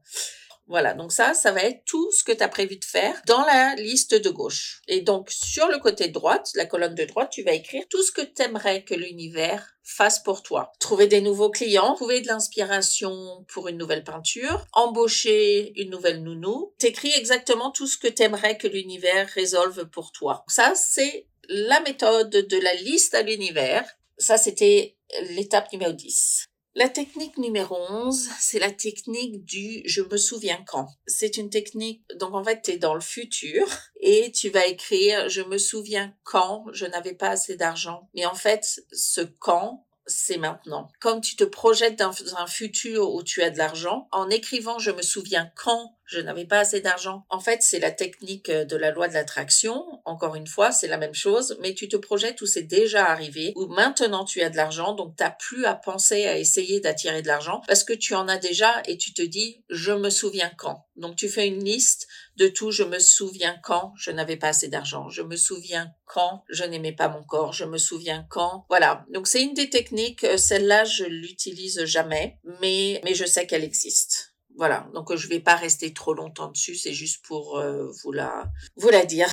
Voilà, 0.71 0.93
donc 0.93 1.11
ça, 1.11 1.33
ça 1.33 1.51
va 1.51 1.63
être 1.63 1.83
tout 1.83 2.09
ce 2.13 2.23
que 2.23 2.31
tu 2.31 2.41
as 2.41 2.47
prévu 2.47 2.77
de 2.77 2.85
faire 2.85 3.21
dans 3.27 3.43
la 3.43 3.75
liste 3.75 4.15
de 4.15 4.29
gauche. 4.29 4.81
Et 4.87 5.01
donc 5.01 5.29
sur 5.29 5.67
le 5.67 5.79
côté 5.79 6.07
droite, 6.07 6.49
la 6.55 6.65
colonne 6.65 6.95
de 6.95 7.03
droite, 7.03 7.29
tu 7.29 7.43
vas 7.43 7.51
écrire 7.51 7.83
tout 7.89 8.01
ce 8.01 8.13
que 8.13 8.21
tu 8.21 8.41
aimerais 8.41 8.85
que 8.85 8.93
l'univers 8.93 9.75
fasse 9.83 10.23
pour 10.23 10.43
toi. 10.43 10.71
Trouver 10.79 11.07
des 11.07 11.19
nouveaux 11.19 11.49
clients, 11.49 11.95
trouver 11.95 12.21
de 12.21 12.27
l'inspiration 12.27 13.45
pour 13.49 13.67
une 13.67 13.77
nouvelle 13.77 14.05
peinture, 14.05 14.65
embaucher 14.71 15.73
une 15.75 15.89
nouvelle 15.89 16.23
nounou. 16.23 16.73
T'écris 16.77 17.11
exactement 17.17 17.71
tout 17.71 17.85
ce 17.85 17.97
que 17.97 18.07
tu 18.07 18.23
aimerais 18.23 18.57
que 18.57 18.69
l'univers 18.69 19.27
résolve 19.27 19.89
pour 19.89 20.13
toi. 20.13 20.45
Ça, 20.47 20.71
c'est 20.73 21.27
la 21.49 21.81
méthode 21.81 22.29
de 22.29 22.57
la 22.59 22.75
liste 22.75 23.13
à 23.13 23.23
l'univers. 23.23 23.83
Ça, 24.17 24.37
c'était 24.37 24.95
l'étape 25.35 25.69
numéro 25.73 25.91
10. 25.91 26.47
La 26.73 26.87
technique 26.87 27.37
numéro 27.37 27.75
11, 27.89 28.29
c'est 28.39 28.59
la 28.59 28.71
technique 28.71 29.43
du 29.43 29.81
je 29.85 30.01
me 30.01 30.15
souviens 30.15 30.63
quand. 30.65 30.87
C'est 31.05 31.35
une 31.35 31.49
technique, 31.49 32.01
donc 32.15 32.33
en 32.33 32.45
fait, 32.45 32.61
tu 32.61 32.71
es 32.71 32.77
dans 32.77 32.93
le 32.93 33.01
futur 33.01 33.67
et 33.99 34.31
tu 34.31 34.49
vas 34.49 34.65
écrire 34.65 35.27
je 35.27 35.41
me 35.41 35.57
souviens 35.57 36.15
quand 36.23 36.63
je 36.71 36.85
n'avais 36.85 37.13
pas 37.13 37.27
assez 37.27 37.57
d'argent. 37.57 38.09
Mais 38.15 38.25
en 38.25 38.35
fait, 38.35 38.85
ce 38.93 39.19
quand, 39.19 39.85
c'est 40.05 40.37
maintenant. 40.37 40.87
Comme 41.01 41.19
tu 41.19 41.35
te 41.35 41.43
projettes 41.43 41.99
dans 41.99 42.13
un 42.37 42.47
futur 42.47 43.13
où 43.13 43.21
tu 43.21 43.41
as 43.41 43.49
de 43.49 43.57
l'argent, 43.57 44.07
en 44.13 44.29
écrivant 44.29 44.79
je 44.79 44.91
me 44.91 45.01
souviens 45.01 45.51
quand 45.57 45.97
je 46.11 46.19
n'avais 46.19 46.45
pas 46.45 46.59
assez 46.59 46.81
d'argent. 46.81 47.25
En 47.29 47.39
fait, 47.39 47.63
c'est 47.63 47.79
la 47.79 47.91
technique 47.91 48.49
euh, 48.49 48.65
de 48.65 48.75
la 48.75 48.91
loi 48.91 49.07
de 49.07 49.13
l'attraction. 49.13 50.01
Encore 50.05 50.35
une 50.35 50.47
fois, 50.47 50.71
c'est 50.71 50.87
la 50.87 50.97
même 50.97 51.13
chose, 51.13 51.57
mais 51.61 51.73
tu 51.73 51.87
te 51.87 51.95
projettes 51.95 52.41
où 52.41 52.45
c'est 52.45 52.63
déjà 52.63 53.05
arrivé, 53.05 53.53
où 53.55 53.67
maintenant 53.67 54.25
tu 54.25 54.41
as 54.41 54.49
de 54.49 54.57
l'argent, 54.57 54.93
donc 54.93 55.15
tu 55.15 55.23
n'as 55.23 55.31
plus 55.31 55.65
à 55.65 55.73
penser 55.73 56.27
à 56.27 56.37
essayer 56.37 56.81
d'attirer 56.81 57.21
de 57.21 57.27
l'argent 57.27 57.61
parce 57.67 57.83
que 57.83 57.93
tu 57.93 58.13
en 58.13 58.27
as 58.27 58.37
déjà 58.37 58.83
et 58.87 58.97
tu 58.97 59.13
te 59.13 59.21
dis, 59.21 59.63
je 59.69 59.91
me 59.93 60.09
souviens 60.09 60.51
quand. 60.57 60.85
Donc 60.97 61.15
tu 61.15 61.29
fais 61.29 61.47
une 61.47 61.63
liste 61.63 62.07
de 62.35 62.47
tout, 62.47 62.71
je 62.71 62.83
me 62.83 62.99
souviens 62.99 63.57
quand 63.63 63.93
je 63.97 64.11
n'avais 64.11 64.37
pas 64.37 64.49
assez 64.49 64.67
d'argent, 64.67 65.09
je 65.09 65.21
me 65.21 65.35
souviens 65.35 65.93
quand 66.05 66.43
je 66.49 66.63
n'aimais 66.63 66.91
pas 66.91 67.07
mon 67.07 67.23
corps, 67.23 67.53
je 67.53 67.65
me 67.65 67.77
souviens 67.77 68.25
quand. 68.29 68.65
Voilà. 68.69 69.05
Donc 69.13 69.27
c'est 69.27 69.41
une 69.41 69.53
des 69.53 69.69
techniques, 69.69 70.23
euh, 70.23 70.37
celle-là 70.37 70.83
je 70.83 71.05
l'utilise 71.05 71.85
jamais, 71.85 72.37
mais 72.61 73.01
mais 73.03 73.13
je 73.13 73.25
sais 73.25 73.47
qu'elle 73.47 73.63
existe. 73.63 74.30
Voilà, 74.61 74.87
donc 74.93 75.15
je 75.15 75.25
ne 75.25 75.31
vais 75.31 75.39
pas 75.39 75.55
rester 75.55 75.91
trop 75.91 76.13
longtemps 76.13 76.51
dessus, 76.51 76.75
c'est 76.75 76.93
juste 76.93 77.25
pour 77.25 77.57
euh, 77.57 77.87
vous, 78.03 78.11
la, 78.11 78.45
vous 78.75 78.89
la 78.89 79.05
dire. 79.05 79.27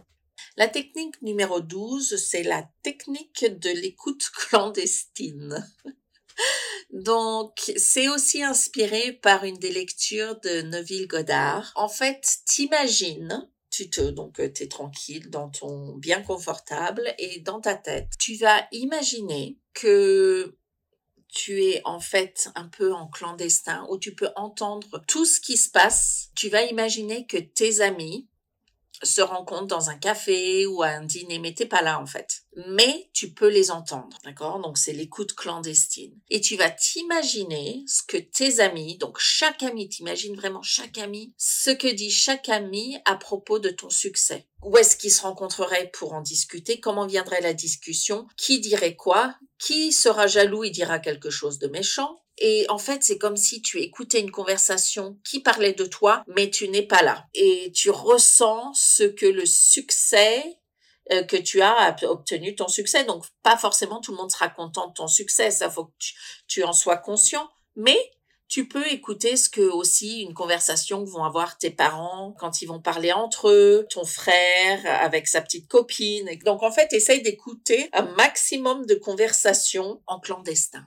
La 0.57 0.69
technique 0.69 1.21
numéro 1.21 1.61
12, 1.61 2.17
c'est 2.17 2.45
la 2.45 2.67
technique 2.83 3.45
de 3.45 3.69
l'écoute 3.69 4.31
clandestine. 4.35 5.71
Donc, 6.91 7.73
c'est 7.77 8.09
aussi 8.09 8.43
inspiré 8.43 9.13
par 9.13 9.45
une 9.45 9.59
des 9.59 9.71
lectures 9.71 10.41
de 10.41 10.63
Neville 10.63 11.07
Goddard. 11.07 11.73
En 11.75 11.91
fait, 11.91 12.39
t'imagines, 12.47 13.51
tu 13.69 13.91
te, 13.91 14.01
donc, 14.01 14.41
t'es 14.55 14.67
tranquille 14.67 15.29
dans 15.29 15.51
ton 15.51 15.95
bien 15.97 16.23
confortable 16.23 17.15
et 17.19 17.41
dans 17.41 17.61
ta 17.61 17.75
tête, 17.75 18.09
tu 18.19 18.37
vas 18.37 18.67
imaginer 18.73 19.59
que 19.75 20.57
tu 21.29 21.63
es 21.63 21.83
en 21.85 22.01
fait 22.01 22.51
un 22.55 22.69
peu 22.69 22.93
en 22.93 23.09
clandestin, 23.09 23.87
où 23.91 23.99
tu 23.99 24.15
peux 24.15 24.31
entendre 24.37 25.03
tout 25.07 25.25
ce 25.25 25.41
qui 25.41 25.57
se 25.57 25.71
passe. 25.71 26.31
Tu 26.35 26.49
vas 26.49 26.63
imaginer 26.63 27.27
que 27.27 27.37
tes 27.37 27.81
amis 27.81 28.29
se 29.03 29.21
rencontrent 29.21 29.67
dans 29.67 29.91
un 29.91 29.97
café 29.97 30.67
ou 30.67 30.83
à 30.83 30.89
un 30.89 31.05
dîner, 31.05 31.39
mais 31.39 31.55
t'es 31.55 31.67
pas 31.67 31.83
là 31.83 32.01
en 32.01 32.07
fait. 32.07 32.43
Mais 32.67 33.09
tu 33.13 33.33
peux 33.33 33.49
les 33.49 33.71
entendre, 33.71 34.19
d'accord? 34.25 34.61
Donc 34.61 34.79
c'est 34.79 34.93
l'écoute 34.93 35.35
clandestine. 35.35 36.19
Et 36.31 36.41
tu 36.41 36.57
vas 36.57 36.71
t'imaginer 36.71 37.85
ce 37.87 38.03
que 38.03 38.17
tes 38.17 38.61
amis, 38.61 38.99
donc 38.99 39.19
chaque 39.19 39.63
ami, 39.63 39.89
t'imagines 39.89 40.37
vraiment 40.37 40.63
chaque 40.63 40.99
ami, 40.99 41.33
ce 41.37 41.71
que 41.71 41.89
dit 41.89 42.11
chaque 42.11 42.49
ami 42.49 42.99
à 43.05 43.17
propos 43.17 43.59
de 43.59 43.71
ton 43.71 43.91
succès. 43.91 44.47
Où 44.63 44.77
est-ce 44.77 44.97
qu'ils 44.97 45.13
se 45.13 45.23
rencontreraient 45.23 45.91
pour 45.93 46.13
en 46.13 46.21
discuter? 46.21 46.81
Comment 46.81 47.07
viendrait 47.07 47.41
la 47.41 47.55
discussion? 47.55 48.27
Qui 48.37 48.61
dirait 48.61 48.97
quoi? 48.97 49.37
Qui 49.59 49.93
sera 49.93 50.27
jaloux 50.27 50.65
et 50.65 50.71
dira 50.71 50.99
quelque 50.99 51.31
chose 51.31 51.59
de 51.59 51.69
méchant? 51.69 52.21
Et 52.41 52.67
en 52.69 52.79
fait, 52.79 53.03
c'est 53.03 53.19
comme 53.19 53.37
si 53.37 53.63
tu 53.63 53.81
écoutais 53.81 54.21
une 54.21 54.31
conversation 54.31 55.19
qui 55.25 55.41
parlait 55.41 55.73
de 55.73 55.85
toi, 55.85 56.23
mais 56.29 56.51
tu 56.51 56.69
n'es 56.69 56.87
pas 56.87 57.03
là. 57.03 57.27
Et 57.35 57.73
tu 57.75 57.91
ressens 57.91 58.73
ce 58.75 59.05
que 59.05 59.27
le 59.27 59.45
succès 59.45 60.45
euh, 61.11 61.23
que 61.23 61.37
tu 61.37 61.63
as 61.63 61.97
obtenu 62.03 62.55
ton 62.55 62.69
succès. 62.69 63.05
Donc, 63.05 63.25
pas 63.43 63.57
forcément 63.57 64.01
tout 64.01 64.13
le 64.13 64.19
monde 64.19 64.31
sera 64.31 64.49
content 64.49 64.89
de 64.89 64.93
ton 64.93 65.09
succès. 65.09 65.51
Ça 65.51 65.71
faut 65.71 65.87
que 65.87 65.93
tu, 66.47 66.63
en 66.63 66.73
sois 66.73 66.99
conscient. 66.99 67.49
Mais 67.77 67.99
tu 68.47 68.69
peux 68.69 68.87
écouter 68.89 69.37
ce 69.37 69.49
que 69.49 69.63
aussi 69.63 70.21
une 70.21 70.35
conversation 70.35 71.05
vont 71.05 71.25
avoir 71.25 71.59
tes 71.59 71.71
parents 71.71 72.35
quand 72.39 72.63
ils 72.63 72.67
vont 72.67 72.81
parler 72.81 73.13
entre 73.13 73.49
eux, 73.49 73.87
ton 73.91 74.05
frère 74.05 74.81
avec 75.03 75.29
sa 75.29 75.41
petite 75.41 75.69
copine. 75.69 76.29
Donc 76.45 76.63
en 76.63 76.71
fait, 76.71 76.93
essaye 76.93 77.23
d'écouter 77.23 77.89
un 77.93 78.03
maximum 78.15 78.87
de 78.87 78.95
conversations 78.95 80.03
en 80.07 80.21
clandestin. 80.21 80.87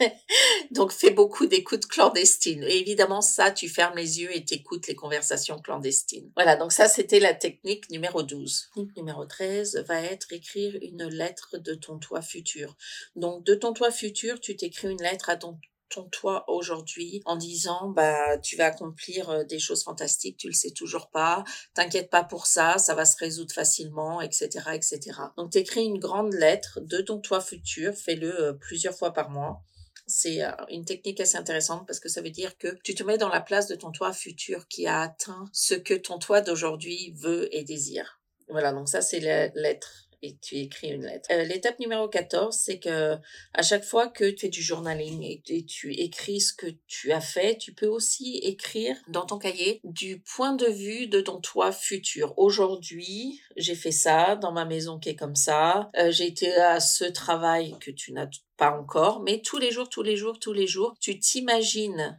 Donc, 0.70 0.92
fais 0.92 1.10
beaucoup 1.10 1.46
d'écoutes 1.46 1.86
clandestines. 1.86 2.62
Et 2.64 2.78
évidemment, 2.78 3.20
ça, 3.20 3.50
tu 3.50 3.68
fermes 3.68 3.96
les 3.96 4.20
yeux 4.20 4.34
et 4.34 4.44
t'écoutes 4.44 4.86
les 4.86 4.94
conversations 4.94 5.58
clandestines. 5.58 6.30
Voilà, 6.34 6.56
donc 6.56 6.72
ça, 6.72 6.88
c'était 6.88 7.20
la 7.20 7.34
technique 7.34 7.90
numéro 7.90 8.22
12. 8.22 8.70
Technique 8.74 8.96
numéro 8.96 9.24
13 9.24 9.84
va 9.86 10.00
être 10.02 10.32
écrire 10.32 10.76
une 10.82 11.08
lettre 11.08 11.58
de 11.58 11.74
ton 11.74 11.98
toi 11.98 12.22
futur. 12.22 12.76
Donc, 13.14 13.44
de 13.44 13.54
ton 13.54 13.72
toi 13.72 13.90
futur, 13.90 14.40
tu 14.40 14.56
t'écris 14.56 14.88
une 14.88 15.02
lettre 15.02 15.30
à 15.30 15.36
ton 15.36 15.58
ton 15.88 16.04
toi 16.04 16.44
aujourd'hui 16.48 17.22
en 17.26 17.36
disant 17.36 17.88
bah 17.90 18.38
tu 18.38 18.56
vas 18.56 18.66
accomplir 18.66 19.30
euh, 19.30 19.44
des 19.44 19.58
choses 19.58 19.84
fantastiques 19.84 20.36
tu 20.36 20.48
le 20.48 20.52
sais 20.52 20.70
toujours 20.70 21.10
pas 21.10 21.44
t'inquiète 21.74 22.10
pas 22.10 22.24
pour 22.24 22.46
ça 22.46 22.78
ça 22.78 22.94
va 22.94 23.04
se 23.04 23.16
résoudre 23.18 23.54
facilement 23.54 24.20
etc 24.20 24.70
etc 24.74 24.98
donc 25.36 25.52
t'écris 25.52 25.84
une 25.84 25.98
grande 25.98 26.34
lettre 26.34 26.80
de 26.80 27.00
ton 27.00 27.20
toi 27.20 27.40
futur 27.40 27.94
fais-le 27.94 28.40
euh, 28.40 28.52
plusieurs 28.52 28.96
fois 28.96 29.12
par 29.12 29.30
mois 29.30 29.62
c'est 30.06 30.44
euh, 30.44 30.52
une 30.70 30.84
technique 30.84 31.20
assez 31.20 31.36
intéressante 31.36 31.86
parce 31.86 32.00
que 32.00 32.08
ça 32.08 32.22
veut 32.22 32.30
dire 32.30 32.56
que 32.58 32.78
tu 32.82 32.94
te 32.94 33.02
mets 33.02 33.18
dans 33.18 33.28
la 33.28 33.40
place 33.40 33.66
de 33.66 33.74
ton 33.74 33.90
toi 33.90 34.12
futur 34.12 34.68
qui 34.68 34.86
a 34.86 35.00
atteint 35.00 35.44
ce 35.52 35.74
que 35.74 35.94
ton 35.94 36.18
toi 36.18 36.40
d'aujourd'hui 36.40 37.12
veut 37.16 37.54
et 37.54 37.64
désire. 37.64 38.20
Voilà, 38.48 38.72
donc 38.72 38.88
ça 38.88 39.02
c'est 39.02 39.20
la 39.20 39.48
lettre 39.48 40.05
et 40.22 40.36
tu 40.38 40.56
écris 40.56 40.88
une 40.88 41.04
lettre. 41.04 41.28
Euh, 41.30 41.44
l'étape 41.44 41.78
numéro 41.78 42.08
14, 42.08 42.56
c'est 42.56 42.78
que 42.78 43.16
à 43.54 43.62
chaque 43.62 43.84
fois 43.84 44.08
que 44.08 44.30
tu 44.30 44.46
fais 44.46 44.48
du 44.48 44.62
journaling 44.62 45.22
et, 45.22 45.64
tu 45.66 45.92
écris 45.94 46.40
ce 46.40 46.52
que 46.52 46.66
tu 46.86 47.12
as 47.12 47.20
fait, 47.20 47.58
tu 47.58 47.72
peux 47.72 47.86
aussi 47.86 48.38
écrire 48.38 48.96
dans 49.08 49.26
ton 49.26 49.38
cahier 49.38 49.80
du 49.84 50.20
point 50.20 50.54
de 50.54 50.66
vue 50.66 51.06
de 51.06 51.20
ton 51.20 51.40
toi 51.40 51.72
futur. 51.72 52.34
Aujourd'hui, 52.36 53.40
j'ai 53.56 53.74
fait 53.74 53.92
ça 53.92 54.36
dans 54.36 54.52
ma 54.52 54.64
maison 54.64 54.98
qui 54.98 55.10
est 55.10 55.16
comme 55.16 55.34
ça. 55.34 55.90
Euh, 55.96 56.10
j'ai 56.10 56.26
été 56.26 56.54
à 56.56 56.80
ce 56.80 57.04
travail 57.04 57.74
que 57.80 57.90
tu 57.90 58.12
n'as 58.12 58.28
pas 58.56 58.70
encore, 58.70 59.20
mais 59.20 59.40
tous 59.42 59.58
les 59.58 59.70
jours, 59.70 59.88
tous 59.88 60.02
les 60.02 60.16
jours, 60.16 60.38
tous 60.38 60.52
les 60.52 60.66
jours, 60.66 60.94
tu 61.00 61.18
t'imagines 61.18 62.18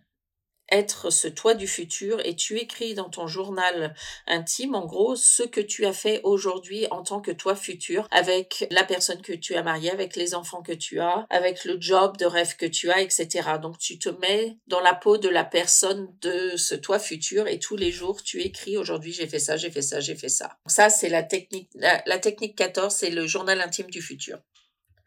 être 0.72 1.10
ce 1.10 1.28
toi 1.28 1.54
du 1.54 1.68
futur 1.68 2.20
et 2.26 2.36
tu 2.36 2.58
écris 2.58 2.94
dans 2.94 3.10
ton 3.10 3.28
journal 3.28 3.96
intime, 4.26 4.76
en 4.76 4.86
gros, 4.86 5.16
ce 5.16 5.44
que 5.44 5.62
tu 5.62 5.86
as 5.86 5.94
fait 5.94 6.22
aujourd'hui 6.24 6.88
en 6.92 7.04
tant 7.04 7.22
que 7.22 7.32
toi 7.32 7.56
futur 7.56 8.08
avec 8.12 8.68
la 8.72 8.84
personne 8.84 9.22
que 9.22 9.34
tu 9.34 9.56
as 9.56 9.64
mariée, 9.64 9.92
avec 9.92 10.16
les 10.16 10.36
enfants 10.36 10.62
que 10.62 10.74
tu 10.74 11.00
as, 11.00 11.26
avec 11.30 11.66
le 11.66 11.78
job 11.80 12.18
de 12.18 12.26
rêve 12.26 12.56
que 12.56 12.66
tu 12.66 12.90
as, 12.92 13.02
etc. 13.02 13.28
Donc 13.62 13.78
tu 13.78 14.00
te 14.00 14.10
mets 14.10 14.58
dans 14.68 14.82
la 14.82 14.94
peau 14.94 15.18
de 15.18 15.30
la 15.30 15.44
personne 15.44 16.14
de 16.22 16.56
ce 16.58 16.76
toi 16.76 17.00
futur 17.00 17.48
et 17.48 17.60
tous 17.60 17.76
les 17.76 17.92
jours 17.92 18.22
tu 18.24 18.42
écris 18.42 18.78
aujourd'hui 18.78 19.12
j'ai 19.12 19.28
fait 19.28 19.40
ça, 19.40 19.58
j'ai 19.58 19.72
fait 19.72 19.82
ça, 19.82 20.00
j'ai 20.00 20.16
fait 20.16 20.30
ça. 20.30 20.58
Ça 20.66 20.90
c'est 20.90 21.10
la 21.10 21.24
technique, 21.24 21.70
la, 21.76 22.02
la 22.06 22.20
technique 22.20 22.56
14, 22.58 22.94
c'est 22.94 23.10
le 23.10 23.28
journal 23.28 23.62
intime 23.62 23.90
du 23.90 24.02
futur. 24.02 24.40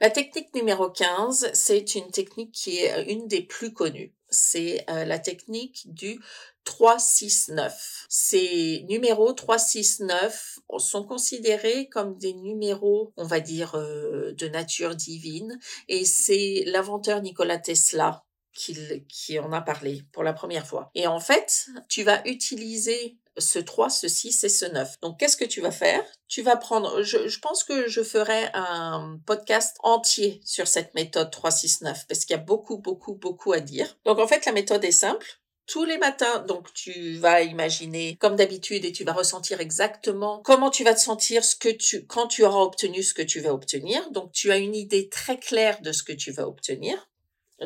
La 0.01 0.09
technique 0.09 0.55
numéro 0.55 0.89
15, 0.89 1.51
c'est 1.53 1.95
une 1.95 2.11
technique 2.11 2.53
qui 2.53 2.79
est 2.79 3.13
une 3.13 3.29
des 3.29 3.43
plus 3.43 3.75
connues 3.75 4.15
c'est 4.31 4.85
euh, 4.89 5.05
la 5.05 5.19
technique 5.19 5.93
du 5.93 6.21
369. 6.65 8.07
Ces 8.09 8.85
numéros 8.89 9.33
369 9.33 10.59
sont 10.79 11.05
considérés 11.05 11.89
comme 11.89 12.17
des 12.19 12.35
numéros, 12.35 13.13
on 13.17 13.25
va 13.25 13.41
dire, 13.41 13.75
euh, 13.75 14.33
de 14.33 14.49
nature 14.49 14.95
divine, 14.95 15.59
et 15.89 16.05
c'est 16.05 16.65
l'inventeur 16.67 17.23
Nikola 17.23 17.59
Tesla 17.59 18.25
qui, 18.53 18.77
qui 19.09 19.39
en 19.39 19.53
a 19.53 19.61
parlé 19.61 20.03
pour 20.13 20.23
la 20.23 20.33
première 20.33 20.67
fois. 20.67 20.91
Et 20.95 21.07
en 21.07 21.21
fait, 21.21 21.69
tu 21.89 22.03
vas 22.03 22.21
utiliser 22.27 23.17
ce 23.39 23.59
3, 23.59 23.91
ce 23.91 24.09
6 24.09 24.45
et 24.45 24.49
ce 24.49 24.67
9. 24.67 25.01
Donc, 25.01 25.19
qu'est-ce 25.19 25.37
que 25.37 25.45
tu 25.45 25.61
vas 25.61 25.71
faire? 25.71 26.05
Tu 26.29 26.43
vas 26.43 26.57
prendre, 26.57 27.03
je, 27.03 27.29
je, 27.29 27.39
pense 27.39 27.65
que 27.65 27.89
je 27.89 28.03
ferai 28.03 28.49
un 28.55 29.19
podcast 29.27 29.77
entier 29.83 30.41
sur 30.45 30.69
cette 30.69 30.95
méthode 30.95 31.31
3, 31.31 31.51
6, 31.51 31.83
9 31.83 32.07
parce 32.07 32.25
qu'il 32.25 32.35
y 32.35 32.39
a 32.39 32.43
beaucoup, 32.43 32.79
beaucoup, 32.79 33.15
beaucoup 33.15 33.53
à 33.53 33.61
dire. 33.61 33.99
Donc, 34.05 34.19
en 34.19 34.27
fait, 34.27 34.45
la 34.47 34.53
méthode 34.53 34.85
est 34.85 34.93
simple. 34.93 35.27
Tous 35.67 35.85
les 35.85 35.99
matins, 35.99 36.41
donc 36.49 36.73
tu 36.75 37.15
vas 37.19 37.43
imaginer 37.43 38.17
comme 38.17 38.35
d'habitude 38.35 38.85
et 38.85 38.91
tu 38.91 39.05
vas 39.05 39.13
ressentir 39.13 39.61
exactement 39.61 40.43
comment 40.45 40.69
tu 40.69 40.83
vas 40.83 40.95
te 40.95 41.01
sentir 41.01 41.45
ce 41.45 41.55
que 41.55 41.69
tu, 41.69 42.07
quand 42.07 42.27
tu 42.27 42.45
auras 42.45 42.63
obtenu 42.63 43.05
ce 43.05 43.15
que 43.15 43.23
tu 43.23 43.39
vas 43.39 43.55
obtenir. 43.55 44.11
Donc 44.11 44.33
tu 44.33 44.51
as 44.51 44.57
une 44.57 44.75
idée 44.75 45.09
très 45.09 45.39
claire 45.39 45.81
de 45.81 45.93
ce 45.93 46.03
que 46.03 46.13
tu 46.13 46.33
vas 46.33 46.49
obtenir. 46.49 47.09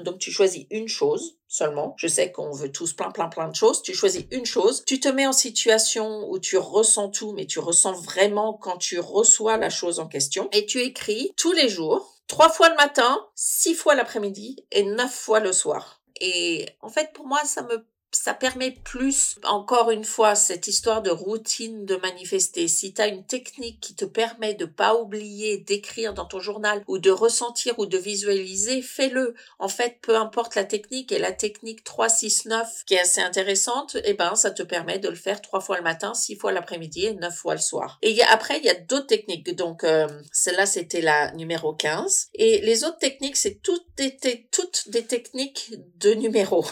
Donc 0.00 0.18
tu 0.18 0.30
choisis 0.30 0.66
une 0.70 0.88
chose 0.88 1.38
seulement. 1.46 1.94
Je 1.98 2.08
sais 2.08 2.32
qu'on 2.32 2.50
veut 2.50 2.72
tous 2.72 2.92
plein, 2.92 3.10
plein, 3.10 3.28
plein 3.28 3.48
de 3.48 3.54
choses. 3.54 3.82
Tu 3.82 3.94
choisis 3.94 4.24
une 4.30 4.46
chose. 4.46 4.84
Tu 4.86 4.98
te 4.98 5.08
mets 5.08 5.26
en 5.26 5.32
situation 5.32 6.28
où 6.28 6.38
tu 6.38 6.56
ressens 6.56 7.10
tout, 7.10 7.32
mais 7.32 7.46
tu 7.46 7.60
ressens 7.60 7.92
vraiment 7.92 8.54
quand 8.54 8.76
tu 8.76 8.98
reçois 8.98 9.56
la 9.56 9.70
chose 9.70 10.00
en 10.00 10.08
question. 10.08 10.48
Et 10.52 10.66
tu 10.66 10.80
écris 10.80 11.32
tous 11.36 11.52
les 11.52 11.68
jours, 11.68 12.20
trois 12.26 12.50
fois 12.50 12.70
le 12.70 12.76
matin, 12.76 13.24
six 13.34 13.74
fois 13.74 13.94
l'après-midi 13.94 14.64
et 14.72 14.82
neuf 14.82 15.14
fois 15.14 15.40
le 15.40 15.52
soir. 15.52 16.00
Et 16.20 16.66
en 16.80 16.88
fait, 16.88 17.12
pour 17.12 17.26
moi, 17.26 17.44
ça 17.44 17.62
me 17.62 17.86
ça 18.14 18.34
permet 18.34 18.70
plus, 18.70 19.36
encore 19.44 19.90
une 19.90 20.04
fois, 20.04 20.34
cette 20.34 20.68
histoire 20.68 21.02
de 21.02 21.10
routine 21.10 21.84
de 21.84 21.96
manifester. 21.96 22.68
Si 22.68 22.94
tu 22.94 23.02
as 23.02 23.08
une 23.08 23.24
technique 23.24 23.80
qui 23.80 23.94
te 23.94 24.04
permet 24.04 24.54
de 24.54 24.64
pas 24.64 24.94
oublier 24.94 25.58
d'écrire 25.58 26.14
dans 26.14 26.24
ton 26.24 26.40
journal 26.40 26.82
ou 26.86 26.98
de 26.98 27.10
ressentir 27.10 27.78
ou 27.78 27.86
de 27.86 27.98
visualiser, 27.98 28.82
fais-le. 28.82 29.34
En 29.58 29.68
fait, 29.68 29.98
peu 30.02 30.16
importe 30.16 30.54
la 30.54 30.64
technique 30.64 31.12
et 31.12 31.18
la 31.18 31.32
technique 31.32 31.84
369 31.84 32.84
qui 32.86 32.94
est 32.94 33.00
assez 33.00 33.20
intéressante, 33.20 33.96
eh 34.04 34.14
ben, 34.14 34.34
ça 34.34 34.50
te 34.50 34.62
permet 34.62 34.98
de 34.98 35.08
le 35.08 35.16
faire 35.16 35.40
trois 35.40 35.60
fois 35.60 35.76
le 35.76 35.82
matin, 35.82 36.14
six 36.14 36.36
fois 36.36 36.52
l'après-midi 36.52 37.06
et 37.06 37.14
neuf 37.14 37.34
fois 37.34 37.54
le 37.54 37.60
soir. 37.60 37.98
Et 38.02 38.22
après, 38.24 38.58
il 38.58 38.64
y 38.64 38.70
a 38.70 38.74
d'autres 38.74 39.06
techniques. 39.06 39.54
Donc, 39.54 39.84
euh, 39.84 40.06
celle-là, 40.32 40.66
c'était 40.66 41.00
la 41.00 41.32
numéro 41.32 41.74
15. 41.74 42.28
Et 42.34 42.60
les 42.60 42.84
autres 42.84 42.98
techniques, 42.98 43.36
c'est 43.36 43.60
toutes 43.62 43.86
des, 43.96 44.16
toutes 44.50 44.88
des 44.88 45.04
techniques 45.04 45.72
de 45.96 46.14
numéros 46.14 46.64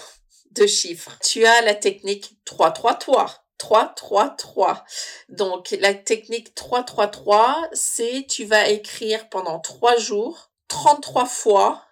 de 0.52 0.66
chiffres. 0.66 1.18
Tu 1.22 1.44
as 1.44 1.62
la 1.62 1.74
technique 1.74 2.36
3-3-3. 2.46 3.42
3-3-3. 3.58 4.82
Donc, 5.28 5.70
la 5.78 5.94
technique 5.94 6.54
3-3-3, 6.56 7.68
c'est 7.72 8.26
tu 8.28 8.44
vas 8.44 8.68
écrire 8.68 9.28
pendant 9.28 9.60
3 9.60 9.96
jours 9.98 10.50
33 10.68 11.26
fois 11.26 11.84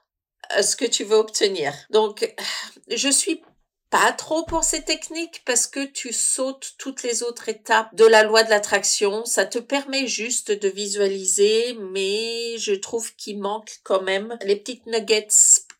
euh, 0.56 0.62
ce 0.62 0.74
que 0.74 0.86
tu 0.86 1.04
veux 1.04 1.16
obtenir. 1.16 1.74
Donc, 1.90 2.34
je 2.88 3.08
suis 3.08 3.42
pas 3.90 4.12
trop 4.12 4.44
pour 4.44 4.64
ces 4.64 4.82
techniques 4.82 5.42
parce 5.44 5.66
que 5.66 5.84
tu 5.84 6.12
sautes 6.12 6.74
toutes 6.78 7.02
les 7.02 7.22
autres 7.22 7.48
étapes 7.48 7.94
de 7.94 8.04
la 8.04 8.22
loi 8.22 8.44
de 8.44 8.50
l'attraction. 8.50 9.24
Ça 9.24 9.44
te 9.44 9.58
permet 9.58 10.06
juste 10.06 10.52
de 10.52 10.68
visualiser, 10.68 11.76
mais 11.92 12.56
je 12.56 12.72
trouve 12.72 13.14
qu'il 13.16 13.40
manque 13.40 13.80
quand 13.82 14.02
même 14.02 14.38
les 14.42 14.56
petites 14.56 14.86
nuggets 14.86 15.28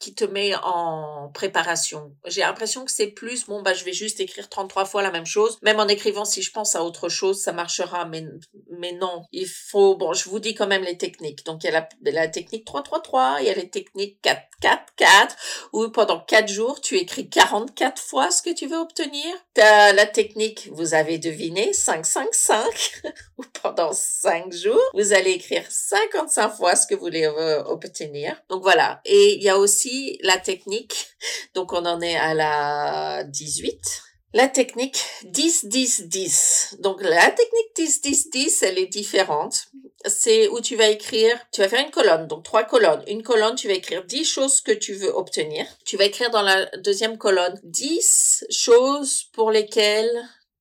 qui 0.01 0.15
te 0.15 0.25
met 0.25 0.55
en 0.65 1.31
préparation. 1.33 2.17
J'ai 2.27 2.41
l'impression 2.41 2.85
que 2.87 2.91
c'est 2.91 3.09
plus, 3.09 3.47
bon, 3.47 3.63
bah, 3.63 3.75
je 3.75 3.85
vais 3.85 3.93
juste 3.93 4.19
écrire 4.19 4.49
33 4.49 4.87
fois 4.87 5.03
la 5.03 5.11
même 5.11 5.27
chose. 5.27 5.59
Même 5.63 5.79
en 5.79 5.87
écrivant, 5.87 6.25
si 6.25 6.43
je 6.43 6.51
pense 6.51 6.75
à 6.75 6.83
autre 6.83 7.11
chose, 7.11 7.41
ça 7.41 7.53
marchera, 7.53 8.07
mais, 8.07 8.25
mais 8.71 8.93
non. 8.93 9.23
Il 9.31 9.47
faut, 9.47 9.97
bon, 9.97 10.15
je 10.15 10.29
vous 10.31 10.41
dis 10.41 10.55
quand 10.55 10.67
même 10.67 10.83
les 10.83 10.97
techniques. 10.97 11.45
Donc, 11.45 11.63
il 11.63 11.67
y 11.67 11.75
a 11.75 11.87
la, 12.03 12.11
la 12.11 12.29
technique 12.29 12.65
333, 12.65 13.37
il 13.41 13.47
y 13.47 13.51
a 13.51 13.55
les 13.55 13.69
techniques 13.69 14.19
4, 14.23 14.41
4, 14.61 14.83
4, 14.96 15.37
où 15.73 15.88
pendant 15.88 16.20
4 16.20 16.49
jours, 16.49 16.81
tu 16.81 16.96
écris 16.96 17.29
44 17.29 18.01
fois 18.01 18.31
ce 18.31 18.42
que 18.42 18.53
tu 18.53 18.66
veux 18.66 18.77
obtenir. 18.77 19.35
T'as 19.55 19.92
la 19.92 20.07
technique, 20.07 20.68
vous 20.73 20.94
avez 20.94 21.18
deviné, 21.18 21.73
5, 21.73 22.05
5, 22.05 22.29
5, 22.33 23.03
où 23.38 23.42
pendant 23.62 23.92
5 23.92 24.53
jours, 24.53 24.81
vous 24.94 25.12
allez 25.12 25.33
écrire 25.33 25.64
55 25.68 26.51
fois 26.51 26.77
ce 26.77 26.87
que 26.87 26.94
vous 26.94 27.01
voulez 27.01 27.27
euh, 27.27 27.64
obtenir. 27.64 28.40
Donc 28.49 28.62
voilà. 28.62 29.01
Et 29.05 29.37
il 29.37 29.42
y 29.42 29.49
a 29.49 29.59
aussi 29.59 30.18
la 30.23 30.38
technique. 30.38 31.09
Donc 31.55 31.73
on 31.73 31.85
en 31.87 32.01
est 32.01 32.16
à 32.16 32.35
la 32.35 33.25
18. 33.25 34.10
La 34.33 34.49
technique 34.49 35.05
10-10-10. 35.25 36.81
Donc 36.81 37.03
la 37.03 37.31
technique 37.31 37.77
10-10-10, 37.77 38.64
elle 38.64 38.79
est 38.79 38.87
différente. 38.87 39.66
C'est 40.07 40.49
où 40.49 40.61
tu 40.61 40.77
vas 40.77 40.88
écrire, 40.88 41.38
tu 41.53 41.61
vas 41.61 41.69
faire 41.69 41.85
une 41.85 41.90
colonne, 41.90 42.27
donc 42.27 42.45
trois 42.45 42.64
colonnes. 42.64 43.03
Une 43.07 43.23
colonne, 43.23 43.55
tu 43.55 43.69
vas 43.69 43.75
écrire 43.75 44.05
10 44.05 44.25
choses 44.25 44.61
que 44.61 44.73
tu 44.73 44.95
veux 44.95 45.14
obtenir. 45.14 45.66
Tu 45.85 45.97
vas 45.97 46.05
écrire 46.05 46.31
dans 46.31 46.43
la 46.43 46.66
deuxième 46.79 47.19
colonne 47.19 47.59
10 47.64 48.47
choses 48.51 49.25
pour 49.33 49.51
lesquelles 49.51 50.11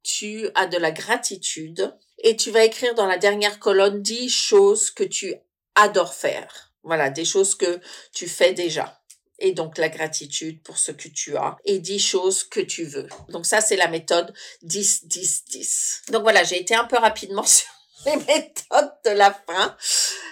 tu 0.03 0.49
as 0.55 0.67
de 0.67 0.77
la 0.77 0.91
gratitude. 0.91 1.95
Et 2.21 2.35
tu 2.35 2.51
vas 2.51 2.65
écrire 2.65 2.95
dans 2.95 3.05
la 3.05 3.17
dernière 3.17 3.59
colonne 3.59 4.01
10 4.01 4.29
choses 4.29 4.89
que 4.89 5.05
tu 5.05 5.35
adores 5.75 6.13
faire. 6.13 6.73
Voilà, 6.83 7.09
des 7.09 7.25
choses 7.25 7.55
que 7.55 7.79
tu 8.13 8.27
fais 8.27 8.53
déjà 8.53 8.98
et 9.39 9.53
donc 9.53 9.77
la 9.77 9.89
gratitude 9.89 10.61
pour 10.61 10.77
ce 10.77 10.91
que 10.91 11.07
tu 11.07 11.37
as 11.37 11.57
et 11.65 11.79
10 11.79 11.99
choses 11.99 12.43
que 12.43 12.59
tu 12.59 12.83
veux. 12.83 13.07
Donc 13.29 13.45
ça, 13.45 13.61
c'est 13.61 13.75
la 13.75 13.87
méthode 13.87 14.33
10, 14.63 15.05
10, 15.05 15.45
10. 15.45 16.01
Donc 16.11 16.23
voilà, 16.23 16.43
j'ai 16.43 16.59
été 16.59 16.75
un 16.75 16.85
peu 16.85 16.97
rapidement 16.97 17.43
sur 17.45 17.67
les 18.05 18.15
méthodes 18.15 18.91
de 19.05 19.11
la 19.11 19.31
fin. 19.31 19.75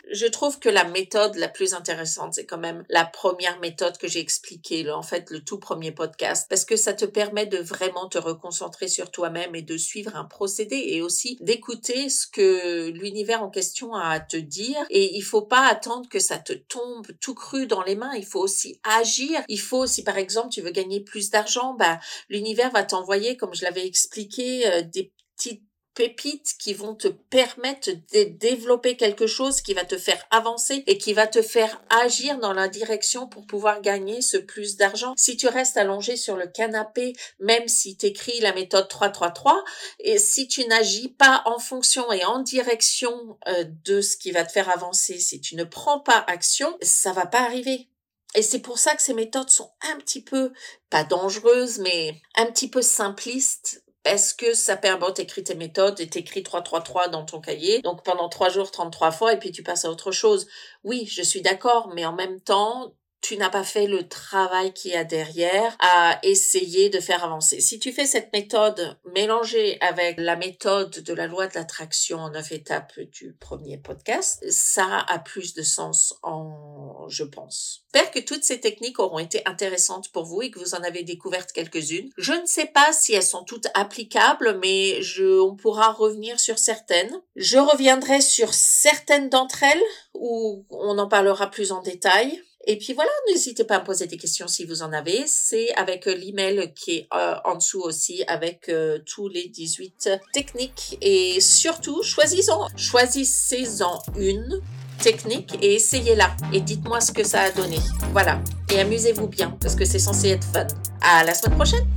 Je 0.09 0.25
trouve 0.25 0.59
que 0.59 0.69
la 0.69 0.85
méthode 0.85 1.35
la 1.35 1.49
plus 1.49 1.73
intéressante, 1.73 2.35
c'est 2.35 2.45
quand 2.45 2.57
même 2.57 2.85
la 2.89 3.05
première 3.05 3.59
méthode 3.59 3.97
que 3.97 4.07
j'ai 4.07 4.19
expliquée, 4.19 4.89
en 4.89 5.01
fait, 5.01 5.29
le 5.31 5.43
tout 5.43 5.59
premier 5.59 5.91
podcast, 5.91 6.47
parce 6.49 6.63
que 6.63 6.77
ça 6.77 6.93
te 6.93 7.03
permet 7.03 7.45
de 7.45 7.57
vraiment 7.57 8.07
te 8.07 8.17
reconcentrer 8.17 8.87
sur 8.87 9.11
toi-même 9.11 9.53
et 9.55 9.61
de 9.61 9.75
suivre 9.75 10.15
un 10.15 10.23
procédé 10.23 10.81
et 10.87 11.01
aussi 11.01 11.37
d'écouter 11.41 12.09
ce 12.09 12.25
que 12.27 12.89
l'univers 12.89 13.43
en 13.43 13.49
question 13.49 13.93
a 13.93 14.09
à 14.09 14.19
te 14.21 14.37
dire. 14.37 14.85
Et 14.89 15.17
il 15.17 15.23
faut 15.23 15.41
pas 15.41 15.67
attendre 15.67 16.07
que 16.09 16.19
ça 16.19 16.37
te 16.37 16.53
tombe 16.53 17.07
tout 17.19 17.35
cru 17.35 17.67
dans 17.67 17.83
les 17.83 17.95
mains. 17.95 18.13
Il 18.15 18.25
faut 18.25 18.39
aussi 18.39 18.79
agir. 18.83 19.43
Il 19.49 19.59
faut, 19.59 19.85
si 19.87 20.03
par 20.03 20.17
exemple 20.17 20.49
tu 20.49 20.61
veux 20.61 20.71
gagner 20.71 21.01
plus 21.01 21.29
d'argent, 21.29 21.73
bah, 21.73 21.99
l'univers 22.29 22.71
va 22.71 22.83
t'envoyer, 22.83 23.35
comme 23.35 23.53
je 23.53 23.65
l'avais 23.65 23.85
expliqué, 23.85 24.67
euh, 24.67 24.81
des 24.83 25.11
petites 25.35 25.66
pépites 25.97 26.53
qui 26.59 26.75
vont 26.75 26.93
te 26.93 27.07
permettre 27.07 27.89
de 27.89 28.23
développer 28.25 28.95
quelque 28.97 29.25
chose 29.25 29.61
qui 29.61 29.73
va 29.73 29.83
te 29.83 29.97
faire 29.97 30.23
avancer 30.29 30.83
et 30.85 30.99
qui 30.99 31.13
va 31.13 31.25
te 31.25 31.41
faire 31.41 31.81
agir 31.89 32.37
dans 32.37 32.53
la 32.53 32.67
direction 32.67 33.27
pour 33.27 33.47
pouvoir 33.47 33.81
gagner 33.81 34.21
ce 34.21 34.37
plus 34.37 34.77
d'argent. 34.77 35.15
Si 35.17 35.37
tu 35.37 35.47
restes 35.47 35.75
allongé 35.75 36.15
sur 36.15 36.37
le 36.37 36.45
canapé, 36.45 37.13
même 37.39 37.67
si 37.67 37.97
tu 37.97 38.05
écris 38.05 38.39
la 38.41 38.53
méthode 38.53 38.87
333, 38.87 39.63
et 39.99 40.19
si 40.19 40.47
tu 40.47 40.67
n'agis 40.67 41.09
pas 41.09 41.41
en 41.45 41.57
fonction 41.57 42.11
et 42.11 42.23
en 42.25 42.41
direction 42.41 43.39
euh, 43.47 43.65
de 43.83 44.01
ce 44.01 44.17
qui 44.17 44.29
va 44.29 44.45
te 44.45 44.51
faire 44.51 44.69
avancer, 44.69 45.17
si 45.17 45.41
tu 45.41 45.55
ne 45.55 45.63
prends 45.63 45.99
pas 45.99 46.23
action, 46.27 46.77
ça 46.79 47.11
va 47.11 47.25
pas 47.25 47.41
arriver. 47.41 47.89
Et 48.35 48.43
c'est 48.43 48.59
pour 48.59 48.77
ça 48.77 48.95
que 48.95 49.01
ces 49.01 49.15
méthodes 49.15 49.49
sont 49.49 49.71
un 49.81 49.97
petit 49.97 50.21
peu, 50.21 50.53
pas 50.91 51.03
dangereuses, 51.03 51.79
mais 51.79 52.21
un 52.35 52.45
petit 52.45 52.69
peu 52.69 52.83
simplistes 52.83 53.81
est-ce 54.07 54.33
que 54.33 54.53
ça 54.53 54.77
permet, 54.77 55.11
t'écris 55.13 55.43
tes 55.43 55.55
méthodes 55.55 55.99
et 55.99 56.07
t'écris 56.07 56.43
333 56.43 57.09
dans 57.09 57.25
ton 57.25 57.39
cahier, 57.41 57.81
donc 57.81 58.03
pendant 58.03 58.29
trois 58.29 58.49
jours, 58.49 58.71
33 58.71 59.11
fois, 59.11 59.33
et 59.33 59.39
puis 59.39 59.51
tu 59.51 59.63
passes 59.63 59.85
à 59.85 59.91
autre 59.91 60.11
chose? 60.11 60.47
Oui, 60.83 61.05
je 61.05 61.21
suis 61.21 61.41
d'accord, 61.41 61.91
mais 61.93 62.05
en 62.05 62.13
même 62.13 62.41
temps, 62.41 62.93
tu 63.21 63.37
n'as 63.37 63.49
pas 63.49 63.63
fait 63.63 63.87
le 63.87 64.07
travail 64.07 64.73
qu'il 64.73 64.91
y 64.91 64.95
a 64.95 65.03
derrière 65.03 65.75
à 65.79 66.19
essayer 66.23 66.89
de 66.89 66.99
faire 66.99 67.23
avancer. 67.23 67.59
Si 67.59 67.79
tu 67.79 67.91
fais 67.91 68.05
cette 68.05 68.31
méthode 68.33 68.97
mélangée 69.13 69.77
avec 69.81 70.15
la 70.17 70.35
méthode 70.35 70.99
de 70.99 71.13
la 71.13 71.27
loi 71.27 71.47
de 71.47 71.55
l'attraction 71.55 72.19
en 72.19 72.29
neuf 72.29 72.51
étapes 72.51 72.99
du 72.99 73.33
premier 73.33 73.77
podcast, 73.77 74.43
ça 74.49 75.05
a 75.07 75.19
plus 75.19 75.53
de 75.53 75.63
sens 75.63 76.13
en, 76.23 77.07
je 77.09 77.23
pense. 77.23 77.83
J'espère 77.97 78.11
que 78.11 78.19
toutes 78.19 78.43
ces 78.43 78.59
techniques 78.59 78.99
auront 78.99 79.17
été 79.17 79.41
intéressantes 79.45 80.11
pour 80.11 80.23
vous 80.25 80.43
et 80.43 80.51
que 80.51 80.59
vous 80.59 80.75
en 80.75 80.83
avez 80.83 81.01
découvertes 81.01 81.51
quelques-unes. 81.51 82.11
Je 82.15 82.33
ne 82.33 82.45
sais 82.45 82.67
pas 82.67 82.93
si 82.93 83.13
elles 83.13 83.23
sont 83.23 83.43
toutes 83.43 83.67
applicables, 83.73 84.59
mais 84.61 85.01
je, 85.01 85.39
on 85.39 85.55
pourra 85.55 85.91
revenir 85.93 86.39
sur 86.39 86.59
certaines. 86.59 87.19
Je 87.35 87.57
reviendrai 87.57 88.21
sur 88.21 88.53
certaines 88.53 89.29
d'entre 89.29 89.63
elles 89.63 89.81
où 90.13 90.63
on 90.69 90.99
en 90.99 91.07
parlera 91.07 91.49
plus 91.49 91.71
en 91.71 91.81
détail. 91.81 92.43
Et 92.69 92.77
puis 92.77 92.91
voilà, 92.91 93.09
n'hésitez 93.29 93.63
pas 93.63 93.77
à 93.77 93.79
me 93.79 93.85
poser 93.85 94.07
des 94.07 94.17
questions 94.17 94.47
si 94.49 94.65
vous 94.65 94.83
en 94.83 94.91
avez. 94.91 95.23
C'est 95.25 95.73
avec 95.75 96.05
euh, 96.05 96.13
l'email 96.13 96.73
qui 96.75 96.97
est 96.97 97.07
euh, 97.15 97.35
en 97.45 97.55
dessous 97.55 97.79
aussi 97.79 98.25
avec 98.27 98.67
euh, 98.67 98.99
tous 99.05 99.29
les 99.29 99.47
18 99.47 100.09
techniques. 100.33 100.97
Et 100.99 101.39
surtout, 101.39 102.03
choisissez-en, 102.03 102.67
choisissez-en 102.75 104.01
une 104.17 104.61
technique 105.01 105.57
et 105.61 105.75
essayez-la. 105.75 106.35
Et 106.51 106.59
dites-moi 106.59 106.99
ce 106.99 107.13
que 107.13 107.23
ça 107.23 107.43
a 107.43 107.51
donné. 107.51 107.77
Voilà. 108.11 108.41
Et 108.73 108.81
amusez-vous 108.81 109.27
bien 109.27 109.57
parce 109.61 109.75
que 109.75 109.85
c'est 109.85 109.99
censé 109.99 110.31
être 110.31 110.45
fun. 110.45 110.67
À 111.01 111.23
la 111.23 111.33
semaine 111.33 111.55
prochaine! 111.55 111.87